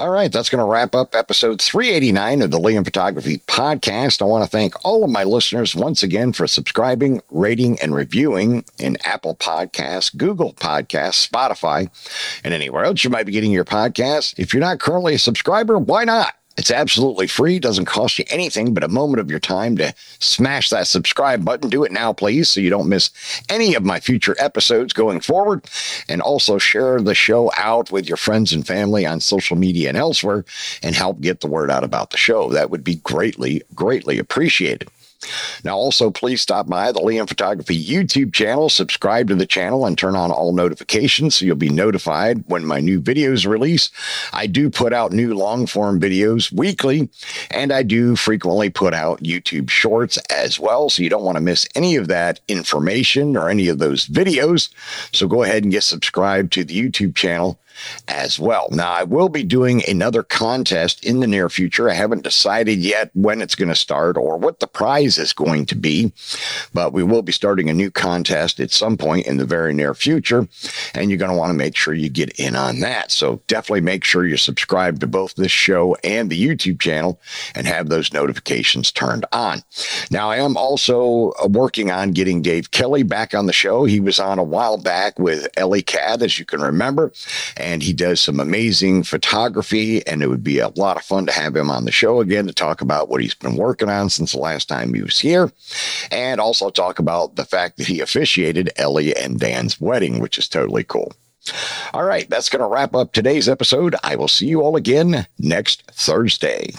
All 0.00 0.08
right, 0.08 0.32
that's 0.32 0.48
going 0.48 0.64
to 0.64 0.64
wrap 0.64 0.94
up 0.94 1.14
episode 1.14 1.60
389 1.60 2.40
of 2.40 2.50
the 2.50 2.58
Liam 2.58 2.86
Photography 2.86 3.36
Podcast. 3.46 4.22
I 4.22 4.24
want 4.24 4.42
to 4.42 4.48
thank 4.48 4.82
all 4.82 5.04
of 5.04 5.10
my 5.10 5.24
listeners 5.24 5.76
once 5.76 6.02
again 6.02 6.32
for 6.32 6.46
subscribing, 6.46 7.20
rating, 7.30 7.78
and 7.80 7.94
reviewing 7.94 8.64
in 8.78 8.96
Apple 9.04 9.36
Podcasts, 9.36 10.16
Google 10.16 10.54
Podcasts, 10.54 11.28
Spotify, 11.28 11.90
and 12.42 12.54
anywhere 12.54 12.84
else 12.84 13.04
you 13.04 13.10
might 13.10 13.26
be 13.26 13.32
getting 13.32 13.52
your 13.52 13.66
podcast. 13.66 14.38
If 14.38 14.54
you're 14.54 14.62
not 14.62 14.80
currently 14.80 15.12
a 15.16 15.18
subscriber, 15.18 15.78
why 15.78 16.04
not? 16.04 16.32
It's 16.60 16.70
absolutely 16.70 17.26
free, 17.26 17.58
doesn't 17.58 17.86
cost 17.86 18.18
you 18.18 18.26
anything 18.28 18.74
but 18.74 18.84
a 18.84 18.88
moment 18.88 19.18
of 19.18 19.30
your 19.30 19.40
time 19.40 19.78
to 19.78 19.94
smash 20.18 20.68
that 20.68 20.86
subscribe 20.86 21.42
button. 21.42 21.70
Do 21.70 21.84
it 21.84 21.90
now, 21.90 22.12
please, 22.12 22.50
so 22.50 22.60
you 22.60 22.68
don't 22.68 22.90
miss 22.90 23.08
any 23.48 23.74
of 23.74 23.82
my 23.82 23.98
future 23.98 24.36
episodes 24.38 24.92
going 24.92 25.20
forward. 25.20 25.64
And 26.06 26.20
also 26.20 26.58
share 26.58 27.00
the 27.00 27.14
show 27.14 27.50
out 27.56 27.90
with 27.90 28.06
your 28.06 28.18
friends 28.18 28.52
and 28.52 28.66
family 28.66 29.06
on 29.06 29.20
social 29.20 29.56
media 29.56 29.88
and 29.88 29.96
elsewhere 29.96 30.44
and 30.82 30.94
help 30.94 31.22
get 31.22 31.40
the 31.40 31.46
word 31.46 31.70
out 31.70 31.82
about 31.82 32.10
the 32.10 32.18
show. 32.18 32.50
That 32.50 32.68
would 32.68 32.84
be 32.84 32.96
greatly, 32.96 33.62
greatly 33.74 34.18
appreciated. 34.18 34.90
Now, 35.64 35.76
also, 35.76 36.10
please 36.10 36.40
stop 36.40 36.66
by 36.66 36.92
the 36.92 37.00
Liam 37.00 37.28
Photography 37.28 37.82
YouTube 37.82 38.32
channel, 38.32 38.68
subscribe 38.68 39.28
to 39.28 39.34
the 39.34 39.46
channel, 39.46 39.84
and 39.84 39.96
turn 39.96 40.16
on 40.16 40.30
all 40.30 40.52
notifications 40.52 41.34
so 41.34 41.44
you'll 41.44 41.56
be 41.56 41.68
notified 41.68 42.42
when 42.46 42.64
my 42.64 42.80
new 42.80 43.00
videos 43.00 43.46
release. 43.46 43.90
I 44.32 44.46
do 44.46 44.70
put 44.70 44.92
out 44.92 45.12
new 45.12 45.34
long 45.34 45.66
form 45.66 46.00
videos 46.00 46.50
weekly, 46.50 47.10
and 47.50 47.72
I 47.72 47.82
do 47.82 48.16
frequently 48.16 48.70
put 48.70 48.94
out 48.94 49.22
YouTube 49.22 49.68
shorts 49.68 50.16
as 50.30 50.58
well. 50.58 50.88
So 50.88 51.02
you 51.02 51.10
don't 51.10 51.24
want 51.24 51.36
to 51.36 51.42
miss 51.42 51.68
any 51.74 51.96
of 51.96 52.08
that 52.08 52.40
information 52.48 53.36
or 53.36 53.50
any 53.50 53.68
of 53.68 53.78
those 53.78 54.06
videos. 54.06 54.70
So 55.12 55.28
go 55.28 55.42
ahead 55.42 55.64
and 55.64 55.72
get 55.72 55.82
subscribed 55.82 56.52
to 56.54 56.64
the 56.64 56.80
YouTube 56.80 57.14
channel 57.14 57.60
as 58.08 58.38
well. 58.38 58.68
Now, 58.70 58.92
I 58.92 59.04
will 59.04 59.28
be 59.28 59.44
doing 59.44 59.82
another 59.88 60.22
contest 60.22 61.04
in 61.04 61.20
the 61.20 61.26
near 61.26 61.48
future. 61.48 61.88
I 61.88 61.94
haven't 61.94 62.24
decided 62.24 62.78
yet 62.78 63.10
when 63.14 63.40
it's 63.40 63.54
going 63.54 63.68
to 63.68 63.74
start 63.74 64.16
or 64.16 64.36
what 64.36 64.60
the 64.60 64.66
prize 64.66 65.18
is 65.18 65.32
going 65.32 65.66
to 65.66 65.74
be, 65.74 66.12
but 66.72 66.92
we 66.92 67.02
will 67.02 67.22
be 67.22 67.32
starting 67.32 67.70
a 67.70 67.74
new 67.74 67.90
contest 67.90 68.60
at 68.60 68.70
some 68.70 68.96
point 68.96 69.26
in 69.26 69.36
the 69.36 69.44
very 69.44 69.72
near 69.72 69.94
future. 69.94 70.48
And 70.94 71.10
you're 71.10 71.18
going 71.18 71.30
to 71.30 71.36
want 71.36 71.50
to 71.50 71.54
make 71.54 71.76
sure 71.76 71.94
you 71.94 72.08
get 72.08 72.30
in 72.38 72.56
on 72.56 72.80
that. 72.80 73.10
So 73.10 73.40
definitely 73.46 73.82
make 73.82 74.04
sure 74.04 74.26
you're 74.26 74.36
subscribed 74.36 75.00
to 75.00 75.06
both 75.06 75.34
this 75.34 75.52
show 75.52 75.96
and 76.04 76.30
the 76.30 76.46
YouTube 76.46 76.80
channel 76.80 77.20
and 77.54 77.66
have 77.66 77.88
those 77.88 78.12
notifications 78.12 78.92
turned 78.92 79.26
on. 79.32 79.62
Now, 80.10 80.30
I 80.30 80.36
am 80.36 80.56
also 80.56 81.32
uh, 81.42 81.48
working 81.48 81.90
on 81.90 82.12
getting 82.12 82.42
Dave 82.42 82.70
Kelly 82.70 83.02
back 83.02 83.34
on 83.34 83.46
the 83.46 83.52
show. 83.52 83.84
He 83.84 84.00
was 84.00 84.18
on 84.18 84.38
a 84.38 84.44
while 84.44 84.76
back 84.76 85.18
with 85.18 85.48
Ellie 85.56 85.82
Cad, 85.82 86.22
as 86.22 86.38
you 86.38 86.44
can 86.44 86.60
remember. 86.60 87.12
And 87.56 87.69
and 87.70 87.82
he 87.82 87.92
does 87.92 88.20
some 88.20 88.40
amazing 88.40 89.04
photography. 89.04 90.04
And 90.06 90.22
it 90.22 90.28
would 90.28 90.42
be 90.42 90.58
a 90.58 90.72
lot 90.76 90.96
of 90.96 91.04
fun 91.04 91.26
to 91.26 91.32
have 91.32 91.54
him 91.54 91.70
on 91.70 91.84
the 91.84 91.92
show 91.92 92.20
again 92.20 92.46
to 92.46 92.52
talk 92.52 92.80
about 92.80 93.08
what 93.08 93.20
he's 93.20 93.34
been 93.34 93.56
working 93.56 93.88
on 93.88 94.10
since 94.10 94.32
the 94.32 94.38
last 94.38 94.68
time 94.68 94.92
he 94.92 95.02
was 95.02 95.18
here, 95.18 95.52
and 96.10 96.40
also 96.40 96.70
talk 96.70 96.98
about 96.98 97.36
the 97.36 97.44
fact 97.44 97.76
that 97.76 97.86
he 97.86 98.00
officiated 98.00 98.70
Ellie 98.76 99.16
and 99.16 99.38
Dan's 99.38 99.80
wedding, 99.80 100.18
which 100.18 100.36
is 100.36 100.48
totally 100.48 100.84
cool. 100.84 101.12
All 101.94 102.04
right, 102.04 102.28
that's 102.28 102.48
going 102.48 102.60
to 102.60 102.68
wrap 102.68 102.94
up 102.94 103.12
today's 103.12 103.48
episode. 103.48 103.94
I 104.02 104.16
will 104.16 104.28
see 104.28 104.46
you 104.46 104.62
all 104.62 104.76
again 104.76 105.26
next 105.38 105.82
Thursday. 105.92 106.72